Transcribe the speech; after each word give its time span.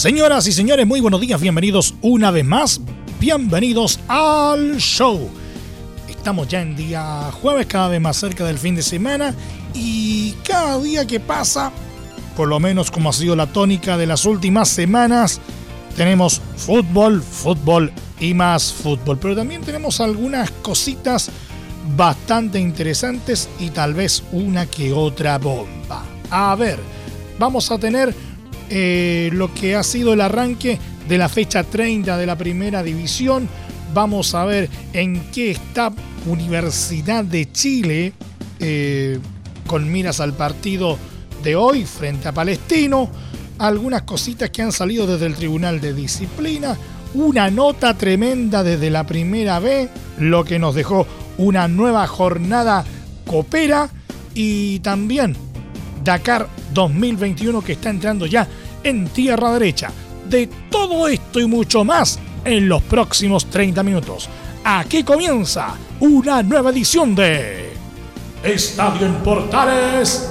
Señoras 0.00 0.46
y 0.46 0.52
señores, 0.52 0.86
muy 0.86 1.00
buenos 1.00 1.20
días, 1.20 1.38
bienvenidos 1.38 1.94
una 2.00 2.30
vez 2.30 2.46
más, 2.46 2.80
bienvenidos 3.20 4.00
al 4.08 4.78
show. 4.78 5.28
Estamos 6.08 6.48
ya 6.48 6.62
en 6.62 6.74
día 6.74 7.30
jueves, 7.42 7.66
cada 7.66 7.88
vez 7.88 8.00
más 8.00 8.16
cerca 8.16 8.46
del 8.46 8.56
fin 8.56 8.74
de 8.74 8.80
semana 8.80 9.34
y 9.74 10.32
cada 10.42 10.80
día 10.80 11.06
que 11.06 11.20
pasa, 11.20 11.70
por 12.34 12.48
lo 12.48 12.58
menos 12.58 12.90
como 12.90 13.10
ha 13.10 13.12
sido 13.12 13.36
la 13.36 13.52
tónica 13.52 13.98
de 13.98 14.06
las 14.06 14.24
últimas 14.24 14.70
semanas, 14.70 15.38
tenemos 15.94 16.40
fútbol, 16.56 17.22
fútbol 17.22 17.92
y 18.18 18.32
más 18.32 18.72
fútbol. 18.72 19.18
Pero 19.18 19.36
también 19.36 19.60
tenemos 19.60 20.00
algunas 20.00 20.50
cositas 20.62 21.30
bastante 21.94 22.58
interesantes 22.58 23.50
y 23.58 23.68
tal 23.68 23.92
vez 23.92 24.22
una 24.32 24.64
que 24.64 24.94
otra 24.94 25.36
bomba. 25.36 26.06
A 26.30 26.54
ver, 26.54 26.78
vamos 27.38 27.70
a 27.70 27.76
tener 27.76 28.14
eh, 28.70 29.30
lo 29.32 29.52
que 29.52 29.74
ha 29.74 29.82
sido 29.82 30.12
el 30.12 30.20
arranque 30.20 30.78
de 31.08 31.18
la 31.18 31.28
fecha 31.28 31.64
30 31.64 32.16
de 32.16 32.26
la 32.26 32.38
primera 32.38 32.82
división. 32.84 33.48
Vamos 33.92 34.34
a 34.34 34.44
ver 34.44 34.68
en 34.92 35.30
qué 35.32 35.50
está 35.50 35.92
Universidad 36.26 37.24
de 37.24 37.50
Chile 37.50 38.12
eh, 38.60 39.18
con 39.66 39.90
miras 39.90 40.20
al 40.20 40.34
partido 40.34 40.98
de 41.42 41.56
hoy 41.56 41.84
frente 41.84 42.28
a 42.28 42.32
Palestino. 42.32 43.10
Algunas 43.58 44.02
cositas 44.02 44.50
que 44.50 44.62
han 44.62 44.72
salido 44.72 45.06
desde 45.06 45.26
el 45.26 45.34
Tribunal 45.34 45.80
de 45.80 45.92
Disciplina. 45.92 46.76
Una 47.14 47.50
nota 47.50 47.98
tremenda 47.98 48.62
desde 48.62 48.88
la 48.88 49.04
primera 49.04 49.58
B, 49.58 49.88
lo 50.18 50.44
que 50.44 50.60
nos 50.60 50.76
dejó 50.76 51.06
una 51.38 51.66
nueva 51.66 52.06
jornada 52.06 52.84
copera 53.26 53.88
y 54.34 54.78
también 54.78 55.34
Dakar 56.04 56.48
2021 56.72 57.62
que 57.62 57.72
está 57.72 57.90
entrando 57.90 58.26
ya 58.26 58.46
en 58.84 59.08
tierra 59.08 59.52
derecha. 59.52 59.90
De 60.28 60.48
todo 60.70 61.08
esto 61.08 61.40
y 61.40 61.46
mucho 61.46 61.84
más 61.84 62.18
en 62.44 62.68
los 62.68 62.82
próximos 62.82 63.46
30 63.46 63.82
minutos. 63.82 64.28
Aquí 64.64 65.02
comienza 65.02 65.74
una 66.00 66.42
nueva 66.42 66.70
edición 66.70 67.14
de 67.14 67.72
Estadio 68.42 69.06
en 69.06 69.14
Portales 69.16 70.28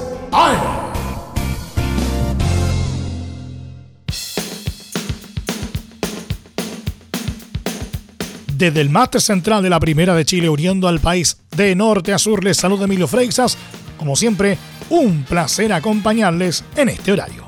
Desde 8.60 8.82
el 8.82 8.90
máster 8.90 9.22
central 9.22 9.64
de 9.64 9.70
la 9.70 9.80
Primera 9.80 10.14
de 10.14 10.26
Chile, 10.26 10.50
uniendo 10.50 10.90
al 10.90 11.00
país 11.00 11.38
de 11.56 11.76
norte 11.76 12.12
a 12.12 12.18
sur, 12.18 12.44
les 12.44 12.58
saluda 12.58 12.84
Emilio 12.84 13.08
Freixas. 13.08 13.58
Como 13.98 14.18
siempre, 14.18 14.58
un 14.90 15.24
placer 15.24 15.72
acompañarles 15.72 16.66
en 16.76 16.90
este 16.90 17.14
horario. 17.14 17.39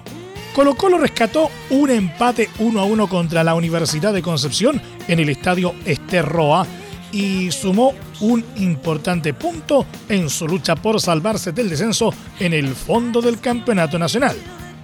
Colo 0.54 0.76
Colo 0.76 0.98
rescató 0.98 1.50
un 1.70 1.90
empate 1.90 2.50
1 2.60 2.80
a 2.80 2.84
1 2.84 3.08
contra 3.08 3.44
la 3.44 3.56
Universidad 3.56 4.12
de 4.14 4.22
Concepción 4.22 4.82
en 5.08 5.20
el 5.20 5.30
estadio 5.30 5.74
Esterroa 5.86 6.68
y 7.14 7.52
sumó 7.52 7.94
un 8.20 8.44
importante 8.58 9.34
punto 9.34 9.86
en 10.10 10.30
su 10.30 10.48
lucha 10.48 10.76
por 10.76 11.00
salvarse 11.00 11.54
del 11.54 11.70
descenso 11.70 12.14
en 12.38 12.54
el 12.54 12.76
fondo 12.76 13.22
del 13.22 13.40
campeonato 13.40 13.98
nacional. 13.98 14.36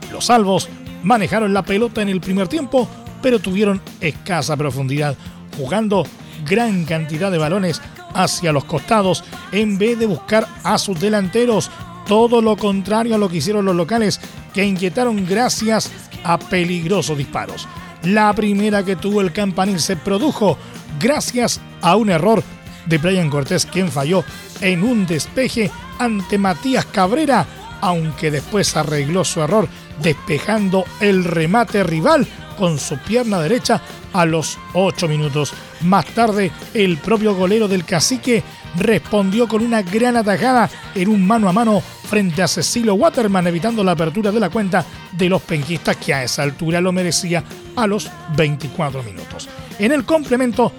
Los 0.09 0.27
salvos 0.27 0.69
manejaron 1.03 1.53
la 1.53 1.63
pelota 1.63 2.01
en 2.01 2.09
el 2.09 2.21
primer 2.21 2.47
tiempo, 2.47 2.87
pero 3.21 3.39
tuvieron 3.39 3.81
escasa 3.99 4.55
profundidad, 4.55 5.17
jugando 5.57 6.05
gran 6.45 6.85
cantidad 6.85 7.29
de 7.29 7.39
balones 7.39 7.81
hacia 8.13 8.53
los 8.53 8.63
costados 8.63 9.25
en 9.51 9.77
vez 9.77 9.99
de 9.99 10.05
buscar 10.05 10.47
a 10.63 10.77
sus 10.77 10.97
delanteros 10.99 11.69
todo 12.07 12.41
lo 12.41 12.55
contrario 12.55 13.15
a 13.15 13.17
lo 13.17 13.27
que 13.27 13.37
hicieron 13.37 13.65
los 13.65 13.75
locales, 13.75 14.21
que 14.53 14.65
inquietaron 14.65 15.25
gracias 15.25 15.91
a 16.23 16.37
peligrosos 16.37 17.17
disparos. 17.17 17.67
La 18.03 18.33
primera 18.33 18.83
que 18.83 18.95
tuvo 18.95 19.21
el 19.21 19.33
campanil 19.33 19.79
se 19.79 19.95
produjo 19.95 20.57
gracias 20.99 21.59
a 21.81 21.95
un 21.95 22.09
error 22.09 22.43
de 22.85 22.97
Brian 22.97 23.29
Cortés, 23.29 23.65
quien 23.65 23.91
falló 23.91 24.23
en 24.61 24.83
un 24.83 25.05
despeje 25.05 25.71
ante 25.99 26.37
Matías 26.37 26.85
Cabrera, 26.85 27.45
aunque 27.81 28.31
después 28.31 28.75
arregló 28.75 29.23
su 29.23 29.41
error 29.41 29.67
despejando 30.01 30.85
el 30.99 31.23
remate 31.23 31.83
rival 31.83 32.27
con 32.57 32.79
su 32.79 32.97
pierna 32.97 33.39
derecha 33.39 33.81
a 34.13 34.25
los 34.25 34.57
8 34.73 35.07
minutos. 35.07 35.53
Más 35.81 36.05
tarde, 36.07 36.51
el 36.73 36.97
propio 36.97 37.35
golero 37.35 37.67
del 37.67 37.85
cacique 37.85 38.43
respondió 38.77 39.47
con 39.47 39.63
una 39.63 39.81
gran 39.81 40.17
atajada 40.17 40.69
en 40.95 41.09
un 41.09 41.25
mano 41.25 41.47
a 41.47 41.53
mano 41.53 41.81
frente 41.81 42.41
a 42.41 42.47
Cecilio 42.47 42.95
Waterman, 42.95 43.47
evitando 43.47 43.83
la 43.83 43.91
apertura 43.91 44.31
de 44.31 44.39
la 44.39 44.49
cuenta 44.49 44.85
de 45.11 45.29
los 45.29 45.41
penquistas, 45.41 45.97
que 45.97 46.13
a 46.13 46.23
esa 46.23 46.43
altura 46.43 46.81
lo 46.81 46.91
merecía 46.91 47.43
a 47.75 47.85
los 47.85 48.09
24 48.35 49.03
minutos. 49.03 49.47
En 49.77 49.91
el 49.91 50.05
complemento 50.05 50.71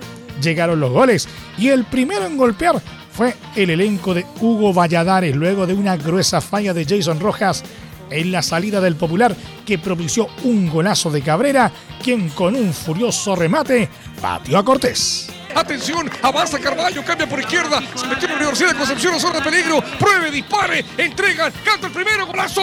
llegaron 0.42 0.80
los 0.80 0.90
goles 0.90 1.28
y 1.58 1.68
el 1.68 1.84
primero 1.84 2.26
en 2.26 2.36
golpear 2.36 2.80
fue 3.12 3.34
el 3.56 3.70
elenco 3.70 4.14
de 4.14 4.24
Hugo 4.40 4.72
Valladares, 4.72 5.34
luego 5.34 5.66
de 5.66 5.74
una 5.74 5.96
gruesa 5.96 6.40
falla 6.40 6.72
de 6.72 6.84
Jason 6.84 7.20
Rojas 7.20 7.64
en 8.10 8.32
la 8.32 8.42
salida 8.42 8.80
del 8.80 8.96
Popular 8.96 9.34
que 9.66 9.78
propició 9.78 10.28
un 10.44 10.68
golazo 10.68 11.10
de 11.10 11.22
Cabrera, 11.22 11.70
quien 12.02 12.28
con 12.30 12.54
un 12.54 12.72
furioso 12.72 13.36
remate 13.36 13.88
batió 14.20 14.58
a 14.58 14.64
Cortés. 14.64 15.30
Atención, 15.54 16.10
avanza 16.22 16.58
Carballo, 16.58 17.04
cambia 17.04 17.28
por 17.28 17.40
izquierda. 17.40 17.82
Se 17.94 18.06
metió 18.06 18.26
en 18.26 18.32
la 18.32 18.36
Universidad 18.36 18.70
de 18.70 18.76
Concepción, 18.76 19.18
zona 19.18 19.40
de 19.40 19.50
peligro. 19.50 19.82
Pruebe, 19.98 20.30
dispare, 20.30 20.84
entrega, 20.96 21.50
canta 21.64 21.88
el 21.88 21.92
primero, 21.92 22.26
golazo. 22.26 22.62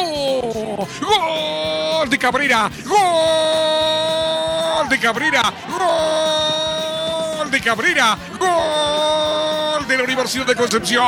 Gol 1.01 2.09
de 2.09 2.17
Cabrera. 2.17 2.69
Gol 2.85 4.89
de 4.89 4.99
Cabrera. 4.99 5.53
Gol 5.67 6.74
de 7.49 7.61
Cabrera. 7.61 8.17
Gol 8.39 9.87
de 9.87 9.97
la 9.97 10.03
Universidad 10.03 10.45
de 10.45 10.55
Concepción. 10.55 11.07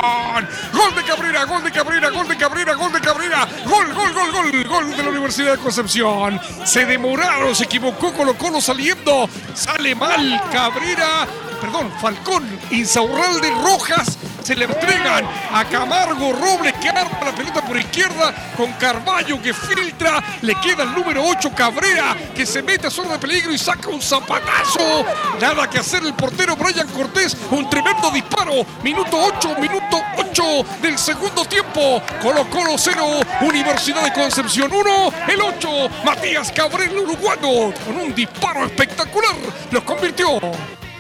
Gol 0.74 0.96
de 0.96 1.04
Cabrera, 1.04 1.46
gol 1.46 1.64
de 1.64 1.72
Cabrera, 1.72 2.10
gol 2.10 2.28
de 2.28 2.38
Cabrera, 2.38 2.74
gol 2.74 2.92
de 2.92 3.02
Cabrera. 3.02 3.48
Gol, 3.66 3.94
gol, 3.94 4.14
gol, 4.14 4.32
gol, 4.32 4.64
gol 4.68 4.98
de 4.98 5.04
la 5.04 5.10
Universidad 5.10 5.52
de 5.54 5.58
Concepción. 5.58 6.40
Se 6.66 6.86
demoraron, 6.86 7.56
se 7.56 7.66
equivocó 7.66 8.14
Colo 8.14 8.38
Colo 8.38 8.62
saliendo. 8.62 9.30
Sale 9.54 9.96
mal 9.96 10.42
Cabrera 10.52 11.28
perdón, 11.60 11.92
Falcón, 12.00 12.48
Insaurralde, 12.72 13.50
Rojas, 13.64 14.18
se 14.48 14.56
le 14.56 14.64
entregan 14.64 15.26
a 15.52 15.66
Camargo 15.66 16.32
Robles 16.32 16.74
que 16.76 16.88
arma 16.88 17.20
la 17.26 17.36
pelota 17.36 17.62
por 17.66 17.76
izquierda 17.76 18.34
con 18.56 18.72
Carballo 18.74 19.42
que 19.42 19.54
filtra, 19.54 20.24
le 20.42 20.56
queda 20.62 20.84
el 20.84 20.94
número 20.94 21.22
8 21.22 21.52
Cabrera 21.54 22.16
que 22.34 22.46
se 22.46 22.64
mete 22.64 22.88
a 22.88 22.90
zona 22.90 23.16
de 23.16 23.20
peligro 23.20 23.52
y 23.52 23.58
saca 23.58 23.90
un 23.90 24.02
zapatazo. 24.02 25.06
Nada 25.42 25.70
que 25.70 25.80
hacer 25.80 26.02
el 26.02 26.14
portero 26.14 26.56
Brian 26.56 26.88
Cortés, 26.88 27.36
un 27.52 27.70
tremendo 27.70 28.10
disparo. 28.10 28.66
Minuto 28.84 29.18
8, 29.22 29.58
minuto 29.60 30.02
8 30.16 30.44
del 30.82 30.98
segundo 30.98 31.44
tiempo. 31.44 32.02
Colo 32.22 32.50
Colo 32.50 32.76
0, 32.78 33.06
Universidad 33.42 34.02
de 34.02 34.14
Concepción 34.14 34.72
1, 34.72 35.14
el 35.28 35.42
8, 35.42 35.70
Matías 36.06 36.54
Cabrera 36.54 36.94
uruguayo 36.94 37.74
con 37.86 37.98
un 37.98 38.16
disparo 38.16 38.64
espectacular 38.66 39.36
los 39.72 39.84
convirtió. 39.84 40.40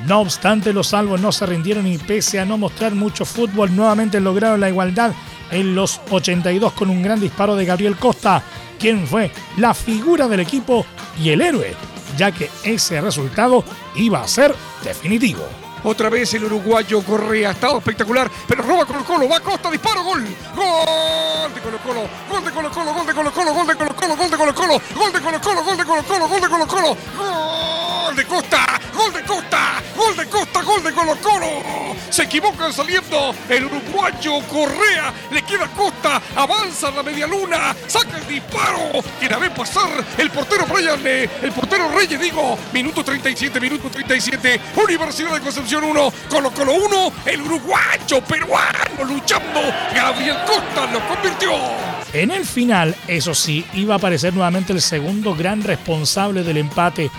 No 0.07 0.21
obstante, 0.21 0.71
los 0.71 0.87
salvos 0.87 1.19
no 1.19 1.33
se 1.33 1.45
rindieron 1.45 1.85
y 1.85 1.97
pese 1.97 2.39
a 2.39 2.45
no 2.45 2.57
mostrar 2.57 2.95
mucho 2.95 3.25
fútbol, 3.25 3.75
nuevamente 3.75 4.21
lograron 4.21 4.61
la 4.61 4.69
igualdad 4.69 5.11
en 5.51 5.75
los 5.75 5.99
82 6.09 6.71
con 6.71 6.89
un 6.89 7.01
gran 7.01 7.19
disparo 7.19 7.57
de 7.57 7.65
Gabriel 7.65 7.97
Costa, 7.97 8.41
quien 8.79 9.05
fue 9.05 9.31
la 9.57 9.73
figura 9.73 10.29
del 10.29 10.39
equipo 10.39 10.85
y 11.21 11.31
el 11.31 11.41
héroe, 11.41 11.75
ya 12.15 12.31
que 12.31 12.49
ese 12.63 13.01
resultado 13.01 13.65
iba 13.97 14.21
a 14.21 14.27
ser 14.29 14.55
definitivo. 14.81 15.66
Otra 15.89 16.09
vez 16.09 16.33
el 16.33 16.43
uruguayo 16.43 17.01
Correa, 17.01 17.51
estado 17.51 17.77
espectacular, 17.77 18.29
pero 18.45 18.61
roba 18.61 18.85
Colo 18.85 19.05
Colo, 19.05 19.29
va 19.29 19.39
Costa, 19.39 19.71
disparo, 19.71 20.03
gol. 20.03 20.21
Gol 20.53 21.53
de 21.53 21.61
Colo 21.61 21.77
Colo, 21.77 22.09
gol 22.29 22.43
de 22.43 22.51
Colo 22.51 22.69
Colo, 22.69 22.93
gol 22.93 23.07
de 23.07 23.13
Colo 23.13 23.31
Colo, 23.31 23.53
gol 23.53 23.67
de 23.67 23.75
Colo 23.77 23.95
Colo, 23.95 24.11
gol 24.13 24.29
de 24.29 24.37
Colo 24.37 24.53
Colo, 24.53 24.81
gol 24.93 25.13
de 25.13 25.21
Colo 25.21 25.39
Colo, 25.39 25.63
gol 25.63 25.77
de 25.77 25.85
Colo 25.85 26.03
Colo, 26.03 26.27
gol 26.27 26.41
de 26.41 26.49
Colo 26.49 26.67
Colo, 26.67 26.97
gol 27.15 28.15
de 28.17 28.25
Costa, 28.25 28.79
gol 28.93 29.13
de 29.13 29.23
Costa, 29.23 29.81
gol 29.95 30.17
de 30.17 30.25
Costa, 30.25 30.61
gol 30.61 30.83
de 30.83 30.91
Colo 30.91 31.15
Colo. 31.21 31.47
Se 32.09 32.23
equivocan 32.23 32.73
saliendo 32.73 33.33
el 33.47 33.65
uruguayo 33.65 34.41
Correa, 34.49 35.13
le 35.31 35.41
queda 35.43 35.67
Costa, 35.67 36.21
avanza 36.35 36.91
la 36.91 37.03
media 37.03 37.27
luna, 37.27 37.73
saca 37.87 38.17
el 38.17 38.27
disparo, 38.27 39.03
quiere 39.19 39.37
ver 39.37 39.53
pasar 39.53 39.89
el 40.17 40.29
portero 40.31 40.65
Brian, 40.65 40.99
el 41.05 41.51
portero 41.53 41.89
Reyes, 41.91 42.19
digo, 42.19 42.57
minuto 42.73 43.05
37, 43.05 43.59
minuto 43.61 43.89
37, 43.89 44.61
Universidad 44.75 45.33
de 45.33 45.41
Concepción 45.41 45.76
1, 45.83 46.13
Colo 46.29 46.51
Colo 46.51 46.73
1, 46.73 47.11
el 47.25 47.41
uruguayo 47.41 48.21
peruano 48.27 49.03
luchando, 49.07 49.61
Gabriel 49.93 50.37
Costa 50.45 50.91
lo 50.91 50.99
convirtió. 51.07 51.51
En 52.13 52.31
el 52.31 52.45
final, 52.45 52.95
eso 53.07 53.33
sí, 53.33 53.65
iba 53.73 53.95
a 53.95 53.97
aparecer 53.97 54.33
nuevamente 54.33 54.73
el 54.73 54.81
segundo 54.81 55.35
gran 55.35 55.63
responsable 55.63 56.43
del 56.43 56.57
empate, 56.57 57.11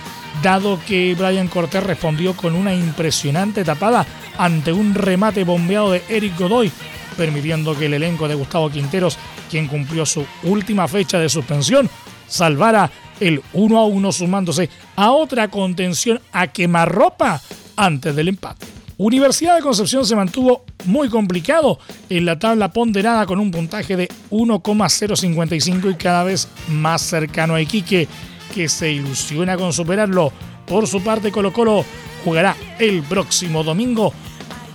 dado 0.43 0.81
que 0.87 1.15
Brian 1.15 1.49
Cortés 1.49 1.83
respondió 1.83 2.35
con 2.37 2.55
una 2.55 2.75
impresionante 2.75 3.65
tapada 3.65 4.07
ante 4.39 4.73
un 4.73 4.95
remate 4.95 5.45
bombeado 5.45 5.93
de 5.93 6.03
Eric 6.09 6.39
Godoy, 6.39 6.73
permitiendo 7.17 7.77
que 7.77 7.87
el 7.87 7.95
elenco 7.95 8.29
de 8.29 8.35
Gustavo 8.35 8.71
Quinteros, 8.71 9.19
quien 9.51 9.67
cumplió 9.67 10.07
su 10.07 10.25
última 10.45 10.89
fecha 10.89 11.19
de 11.19 11.29
suspensión, 11.29 11.91
salvara 12.27 12.91
el 13.21 13.43
1 13.53 13.79
a 13.79 13.85
1 13.85 14.13
sumándose 14.13 14.71
a 14.97 15.11
otra 15.11 15.49
contención 15.49 16.21
a 16.33 16.47
quemarropa 16.47 17.41
antes 17.79 18.15
del 18.15 18.29
empate. 18.29 18.67
Universidad 18.99 19.55
de 19.55 19.63
Concepción 19.63 20.05
se 20.05 20.17
mantuvo 20.17 20.65
muy 20.85 21.09
complicado 21.09 21.79
en 22.11 22.27
la 22.27 22.37
tabla 22.37 22.73
ponderada 22.73 23.27
con 23.27 23.39
un 23.39 23.53
puntaje 23.53 23.97
de 23.97 24.09
1,055 24.31 25.91
y 25.91 25.95
cada 25.95 26.25
vez 26.25 26.49
más 26.69 27.03
cercano 27.03 27.55
a 27.55 27.61
Iquique, 27.61 28.09
que 28.53 28.69
se 28.69 28.91
ilusiona 28.91 29.57
con 29.57 29.73
superarlo. 29.73 30.33
Por 30.67 30.89
su 30.89 31.01
parte, 31.03 31.31
Colo 31.31 31.53
Colo 31.53 31.85
jugará 32.25 32.57
el 32.81 33.03
próximo 33.05 33.63
domingo 33.63 34.13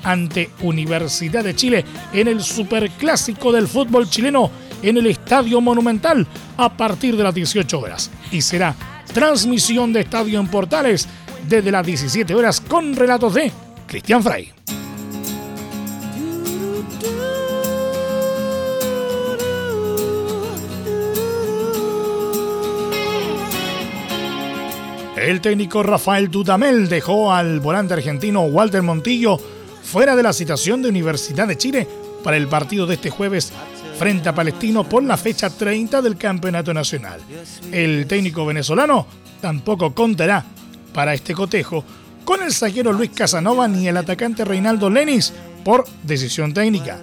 ante 0.03 0.49
Universidad 0.61 1.43
de 1.43 1.55
Chile 1.55 1.83
en 2.13 2.29
el 2.29 2.41
Superclásico 2.41 3.51
del 3.51 3.67
fútbol 3.67 4.09
chileno 4.09 4.49
en 4.81 4.97
el 4.97 5.07
Estadio 5.07 5.59
Monumental 5.59 6.25
a 6.55 6.75
partir 6.75 7.17
de 7.17 7.23
las 7.23 7.35
18 7.35 7.77
horas. 7.77 8.09
Y 8.31 8.41
será 8.41 8.73
transmisión 9.13 9.91
de 9.91 10.01
Estadio 10.01 10.39
en 10.39 10.47
Portales 10.47 11.07
desde 11.47 11.71
las 11.71 11.85
17 11.85 12.33
horas 12.35 12.61
con 12.61 12.95
relatos 12.95 13.33
de 13.33 13.51
Cristian 13.87 14.23
Frey. 14.23 14.51
El 25.15 25.39
técnico 25.39 25.83
Rafael 25.83 26.29
Dudamel 26.29 26.89
dejó 26.89 27.31
al 27.31 27.61
volante 27.61 27.93
argentino 27.93 28.41
Walter 28.41 28.81
Montillo 28.81 29.37
fuera 29.81 30.17
de 30.17 30.23
la 30.23 30.33
citación 30.33 30.81
de 30.81 30.89
Universidad 30.89 31.47
de 31.47 31.57
Chile 31.57 31.87
para 32.23 32.35
el 32.35 32.47
partido 32.47 32.85
de 32.85 32.95
este 32.95 33.09
jueves 33.09 33.53
frente 33.97 34.27
a 34.27 34.35
Palestino 34.35 34.83
por 34.83 35.01
la 35.01 35.15
fecha 35.15 35.49
30 35.49 36.01
del 36.01 36.17
Campeonato 36.17 36.73
Nacional. 36.73 37.21
El 37.71 38.05
técnico 38.05 38.45
venezolano 38.45 39.07
tampoco 39.39 39.93
contará 39.93 40.43
para 40.93 41.13
este 41.13 41.33
cotejo 41.33 41.83
con 42.23 42.41
el 42.41 42.53
zaguero 42.53 42.93
Luis 42.93 43.11
Casanova 43.11 43.67
ni 43.67 43.87
el 43.87 43.97
atacante 43.97 44.45
Reinaldo 44.45 44.89
Lenis 44.89 45.33
por 45.63 45.85
decisión 46.03 46.53
técnica. 46.53 46.97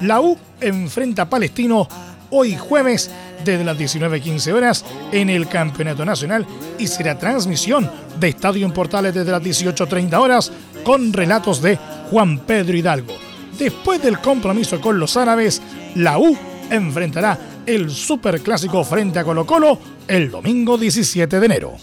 La 0.00 0.20
U 0.20 0.36
enfrenta 0.60 1.22
a 1.22 1.30
Palestino 1.30 1.88
hoy 2.30 2.56
jueves 2.56 3.10
desde 3.44 3.64
las 3.64 3.78
19.15 3.78 4.52
horas 4.52 4.84
en 5.12 5.30
el 5.30 5.46
Campeonato 5.46 6.04
Nacional 6.04 6.46
y 6.78 6.86
será 6.86 7.18
transmisión 7.18 7.90
de 8.18 8.28
Estadio 8.28 8.66
en 8.66 8.72
Portales 8.72 9.14
desde 9.14 9.30
las 9.30 9.42
18.30 9.42 10.14
horas 10.18 10.50
con 10.82 11.12
relatos 11.12 11.62
de 11.62 11.78
Juan 12.10 12.38
Pedro 12.38 12.76
Hidalgo. 12.76 13.14
Después 13.58 14.02
del 14.02 14.18
compromiso 14.18 14.80
con 14.80 14.98
los 14.98 15.16
árabes, 15.16 15.62
la 15.94 16.18
U 16.18 16.36
enfrentará 16.70 17.38
el 17.66 17.90
Superclásico 17.90 18.82
frente 18.84 19.18
a 19.18 19.24
Colo 19.24 19.46
Colo 19.46 19.78
el 20.08 20.30
domingo 20.30 20.76
17 20.76 21.38
de 21.38 21.46
enero. 21.46 21.76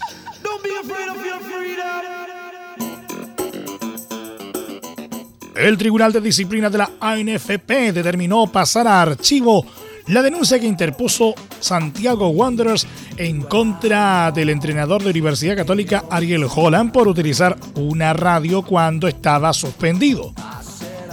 El 5.56 5.76
Tribunal 5.76 6.12
de 6.12 6.20
Disciplina 6.20 6.70
de 6.70 6.78
la 6.78 6.90
ANFP 6.98 7.92
determinó 7.92 8.46
pasar 8.46 8.86
a 8.86 9.02
archivo 9.02 9.66
la 10.06 10.22
denuncia 10.22 10.58
que 10.58 10.66
interpuso 10.66 11.34
Santiago 11.60 12.28
Wanderers 12.28 12.86
en 13.18 13.42
contra 13.42 14.32
del 14.32 14.48
entrenador 14.48 15.02
de 15.02 15.10
Universidad 15.10 15.56
Católica 15.56 16.04
Ariel 16.10 16.46
Holland 16.52 16.90
por 16.90 17.06
utilizar 17.06 17.56
una 17.76 18.12
radio 18.14 18.62
cuando 18.62 19.06
estaba 19.06 19.52
suspendido. 19.52 20.32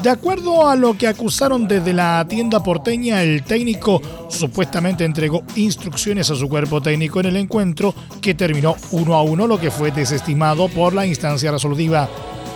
De 0.01 0.09
acuerdo 0.09 0.69
a 0.69 0.77
lo 0.77 0.97
que 0.97 1.07
acusaron 1.07 1.67
desde 1.67 1.91
la 1.91 2.25
tienda 2.27 2.63
porteña, 2.63 3.21
el 3.21 3.43
técnico 3.43 4.01
supuestamente 4.29 5.03
entregó 5.03 5.43
instrucciones 5.57 6.31
a 6.31 6.35
su 6.35 6.47
cuerpo 6.47 6.81
técnico 6.81 7.19
en 7.19 7.25
el 7.25 7.35
encuentro 7.35 7.93
que 8.21 8.33
terminó 8.33 8.75
uno 8.91 9.15
a 9.15 9.21
uno, 9.23 9.45
lo 9.45 9.59
que 9.59 9.69
fue 9.69 9.91
desestimado 9.91 10.69
por 10.69 10.93
la 10.93 11.05
instancia 11.05 11.51
resolutiva 11.51 12.09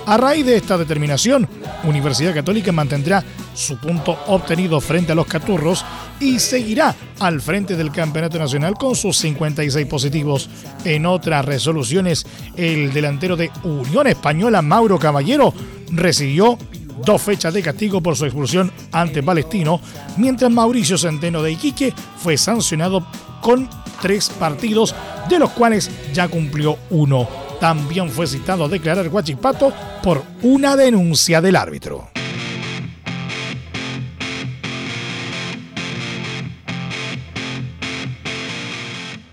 a 0.05 0.17
raíz 0.17 0.45
de 0.45 0.57
esta 0.57 0.77
determinación, 0.77 1.47
Universidad 1.83 2.33
Católica 2.33 2.71
mantendrá 2.71 3.23
su 3.53 3.77
punto 3.77 4.17
obtenido 4.27 4.81
frente 4.81 5.11
a 5.11 5.15
los 5.15 5.27
Caturros 5.27 5.85
y 6.19 6.39
seguirá 6.39 6.95
al 7.19 7.41
frente 7.41 7.75
del 7.75 7.91
Campeonato 7.91 8.39
Nacional 8.39 8.73
con 8.75 8.95
sus 8.95 9.17
56 9.17 9.85
positivos. 9.87 10.49
En 10.85 11.05
otras 11.05 11.45
resoluciones, 11.45 12.25
el 12.55 12.91
delantero 12.93 13.35
de 13.35 13.51
Unión 13.63 14.07
Española, 14.07 14.61
Mauro 14.61 14.99
Caballero, 14.99 15.53
recibió 15.91 16.57
dos 17.05 17.21
fechas 17.21 17.53
de 17.53 17.61
castigo 17.61 18.01
por 18.01 18.15
su 18.15 18.25
expulsión 18.25 18.71
ante 18.91 19.23
Palestino, 19.23 19.79
mientras 20.17 20.51
Mauricio 20.51 20.97
Centeno 20.97 21.41
de 21.41 21.51
Iquique 21.51 21.93
fue 22.17 22.37
sancionado 22.37 23.05
con 23.41 23.69
tres 24.01 24.29
partidos, 24.29 24.95
de 25.29 25.39
los 25.39 25.51
cuales 25.51 25.89
ya 26.13 26.27
cumplió 26.27 26.77
uno 26.89 27.42
también 27.63 28.09
fue 28.09 28.27
citado 28.27 28.65
a 28.65 28.67
declarar 28.67 29.07
Guachipato 29.07 29.73
por 30.03 30.21
una 30.41 30.75
denuncia 30.75 31.39
del 31.39 31.55
árbitro. 31.55 32.09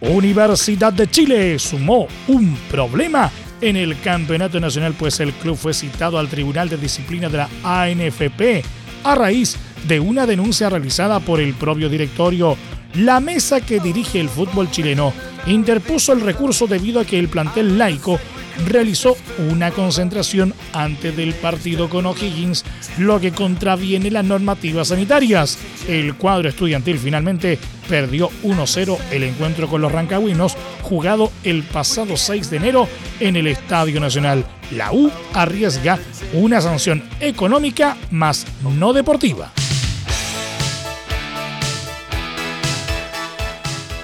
Universidad 0.01 0.93
de 0.93 1.11
Chile 1.11 1.59
sumó 1.59 2.07
un 2.29 2.57
problema 2.71 3.33
en 3.61 3.75
el 3.75 4.01
Campeonato 4.01 4.61
Nacional, 4.61 4.95
pues 4.97 5.19
el 5.19 5.33
club 5.33 5.57
fue 5.57 5.75
citado 5.75 6.17
al 6.17 6.29
Tribunal 6.29 6.69
de 6.69 6.77
Disciplina 6.77 7.29
de 7.29 7.39
la 7.39 7.49
ANFP 7.65 8.63
a 9.03 9.17
raíz 9.17 9.57
de 9.89 9.99
una 9.99 10.25
denuncia 10.25 10.71
realizada 10.71 11.19
por 11.19 11.41
el 11.41 11.55
propio 11.55 11.89
directorio 11.89 12.57
la 12.95 13.21
mesa 13.21 13.61
que 13.61 13.81
dirige 13.81 14.21
el 14.21 14.29
fútbol 14.29 14.71
chileno 14.71 15.13
interpuso 15.47 16.13
el 16.13 16.21
recurso 16.21 16.67
debido 16.67 17.01
a 17.01 17.05
que 17.05 17.19
el 17.19 17.29
plantel 17.29 17.79
laico 17.79 18.19
realizó 18.67 19.17
una 19.51 19.71
concentración 19.71 20.55
antes 20.73 21.17
del 21.17 21.35
partido 21.35 21.89
con 21.89 22.07
O'Higgins, 22.07 22.65
lo 22.99 23.21
que 23.21 23.33
contraviene 23.33 24.11
las 24.11 24.25
normativas 24.25 24.89
sanitarias. 24.89 25.59
El 25.89 26.15
cuadro 26.17 26.49
estudiantil 26.49 26.99
finalmente 26.99 27.59
perdió 27.89 28.31
1-0 28.43 28.99
el 29.11 29.23
encuentro 29.23 29.69
con 29.69 29.81
los 29.81 29.93
rancagüinos, 29.93 30.57
jugado 30.83 31.33
el 31.45 31.63
pasado 31.63 32.17
6 32.17 32.51
de 32.51 32.57
enero 32.57 32.89
en 33.19 33.37
el 33.37 33.47
Estadio 33.47 34.01
Nacional. 34.01 34.45
La 34.73 34.93
U 34.93 35.11
arriesga 35.33 35.99
una 36.33 36.61
sanción 36.61 37.03
económica 37.21 37.97
más 38.11 38.47
no 38.63 38.93
deportiva. 38.93 39.53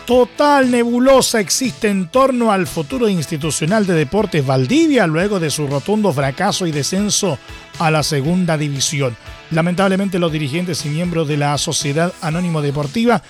Total 0.07 0.71
nebulosa 0.71 1.41
existe 1.41 1.89
en 1.89 2.07
torno 2.13 2.53
al 2.53 2.69
futuro 2.69 3.09
institucional 3.09 3.87
de 3.87 3.95
Deportes 3.95 4.47
Valdivia 4.47 5.05
luego 5.05 5.41
de 5.41 5.51
su 5.51 5.67
rotundo 5.67 6.13
fracaso 6.13 6.65
y 6.65 6.71
descenso 6.71 7.41
a 7.81 7.91
la 7.91 8.05
segunda 8.05 8.57
división. 8.57 9.17
Lamentablemente 9.51 10.21
los 10.21 10.31
dirigentes 10.31 10.87
y 10.87 10.91
miembros 10.91 11.27
de 11.27 11.37
la 11.39 11.59
Sociedad 11.59 12.13
Anónimo 12.21 12.63
Deportiva 12.63 13.21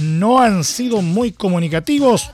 no 0.00 0.40
han 0.40 0.64
sido 0.64 1.02
muy 1.02 1.32
comunicativos 1.32 2.30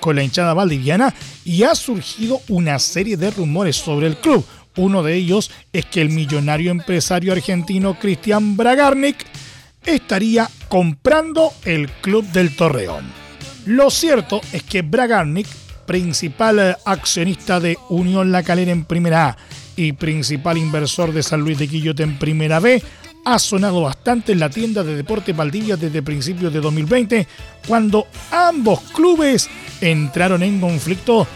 con 0.00 0.16
la 0.16 0.22
hinchada 0.22 0.54
valdiviana 0.54 1.12
y 1.44 1.64
ha 1.64 1.74
surgido 1.74 2.40
una 2.48 2.78
serie 2.78 3.18
de 3.18 3.30
rumores 3.30 3.76
sobre 3.76 4.06
el 4.06 4.16
club. 4.16 4.46
Uno 4.78 5.02
de 5.02 5.14
ellos 5.14 5.50
es 5.74 5.84
que 5.84 6.00
el 6.00 6.08
millonario 6.08 6.70
empresario 6.70 7.34
argentino 7.34 7.98
Cristian 7.98 8.56
Bragarnik 8.56 9.18
estaría 9.84 10.48
comprando 10.70 11.52
el 11.66 11.90
club 12.00 12.24
del 12.32 12.56
Torreón. 12.56 13.25
Lo 13.66 13.90
cierto 13.90 14.40
es 14.52 14.62
que 14.62 14.82
Bragarnik, 14.82 15.48
principal 15.86 16.58
eh, 16.60 16.76
accionista 16.84 17.58
de 17.58 17.76
Unión 17.88 18.30
La 18.30 18.44
Calera 18.44 18.70
en 18.70 18.84
Primera 18.84 19.30
A 19.30 19.36
y 19.74 19.92
principal 19.92 20.56
inversor 20.56 21.12
de 21.12 21.24
San 21.24 21.40
Luis 21.40 21.58
de 21.58 21.66
Quillote 21.66 22.04
en 22.04 22.16
Primera 22.16 22.60
B, 22.60 22.80
ha 23.24 23.40
sonado 23.40 23.82
bastante 23.82 24.30
en 24.30 24.38
la 24.38 24.50
tienda 24.50 24.84
de 24.84 24.94
Deporte 24.94 25.32
Valdivia 25.32 25.76
desde 25.76 26.00
principios 26.00 26.52
de 26.52 26.60
2020, 26.60 27.26
cuando 27.66 28.06
ambos 28.30 28.80
clubes 28.94 29.50
entraron 29.80 30.44
en 30.44 30.60
conflicto 30.60 31.26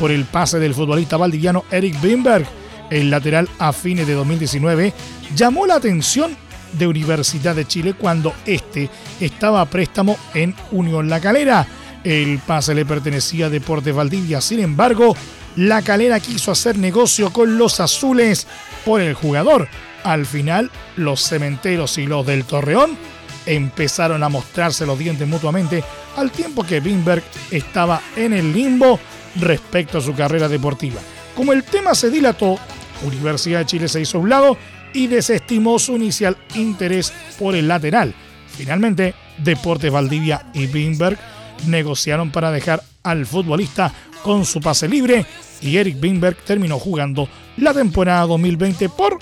por 0.00 0.10
el 0.10 0.24
pase 0.24 0.58
del 0.58 0.74
futbolista 0.74 1.16
valdiviano 1.16 1.64
Eric 1.70 2.00
Bimberg, 2.02 2.46
el 2.90 3.10
lateral 3.10 3.48
a 3.60 3.72
fines 3.72 4.08
de 4.08 4.14
2019, 4.14 4.92
llamó 5.36 5.66
la 5.66 5.76
atención 5.76 6.36
de 6.72 6.88
Universidad 6.88 7.54
de 7.54 7.64
Chile 7.64 7.94
cuando 7.94 8.34
este 8.44 8.90
estaba 9.20 9.60
a 9.60 9.66
préstamo 9.66 10.16
en 10.34 10.52
Unión 10.72 11.08
La 11.08 11.20
Calera. 11.20 11.66
El 12.06 12.38
pase 12.38 12.72
le 12.72 12.86
pertenecía 12.86 13.46
a 13.46 13.50
Deportes 13.50 13.92
Valdivia, 13.92 14.40
sin 14.40 14.60
embargo, 14.60 15.16
La 15.56 15.82
Calera 15.82 16.20
quiso 16.20 16.52
hacer 16.52 16.78
negocio 16.78 17.32
con 17.32 17.58
los 17.58 17.80
azules 17.80 18.46
por 18.84 19.00
el 19.00 19.14
jugador. 19.14 19.66
Al 20.04 20.24
final, 20.24 20.70
los 20.94 21.20
cementeros 21.20 21.98
y 21.98 22.06
los 22.06 22.24
del 22.24 22.44
Torreón 22.44 22.96
empezaron 23.44 24.22
a 24.22 24.28
mostrarse 24.28 24.86
los 24.86 24.96
dientes 24.96 25.26
mutuamente 25.26 25.82
al 26.16 26.30
tiempo 26.30 26.62
que 26.62 26.78
Bimberg 26.78 27.24
estaba 27.50 28.00
en 28.14 28.34
el 28.34 28.52
limbo 28.52 29.00
respecto 29.40 29.98
a 29.98 30.00
su 30.00 30.14
carrera 30.14 30.48
deportiva. 30.48 31.00
Como 31.34 31.52
el 31.52 31.64
tema 31.64 31.92
se 31.96 32.08
dilató, 32.08 32.56
Universidad 33.02 33.58
de 33.58 33.66
Chile 33.66 33.88
se 33.88 34.02
hizo 34.02 34.18
a 34.18 34.20
un 34.20 34.28
lado 34.28 34.56
y 34.92 35.08
desestimó 35.08 35.80
su 35.80 35.96
inicial 35.96 36.36
interés 36.54 37.12
por 37.36 37.56
el 37.56 37.66
lateral. 37.66 38.14
Finalmente, 38.56 39.12
Deportes 39.38 39.90
Valdivia 39.90 40.46
y 40.54 40.68
Bimberg 40.68 41.18
negociaron 41.66 42.30
para 42.30 42.50
dejar 42.50 42.82
al 43.02 43.26
futbolista 43.26 43.92
con 44.22 44.44
su 44.44 44.60
pase 44.60 44.88
libre 44.88 45.24
y 45.60 45.76
Eric 45.76 46.00
Bimberg 46.00 46.36
terminó 46.38 46.78
jugando 46.78 47.28
la 47.56 47.72
temporada 47.72 48.26
2020 48.26 48.88
por 48.90 49.18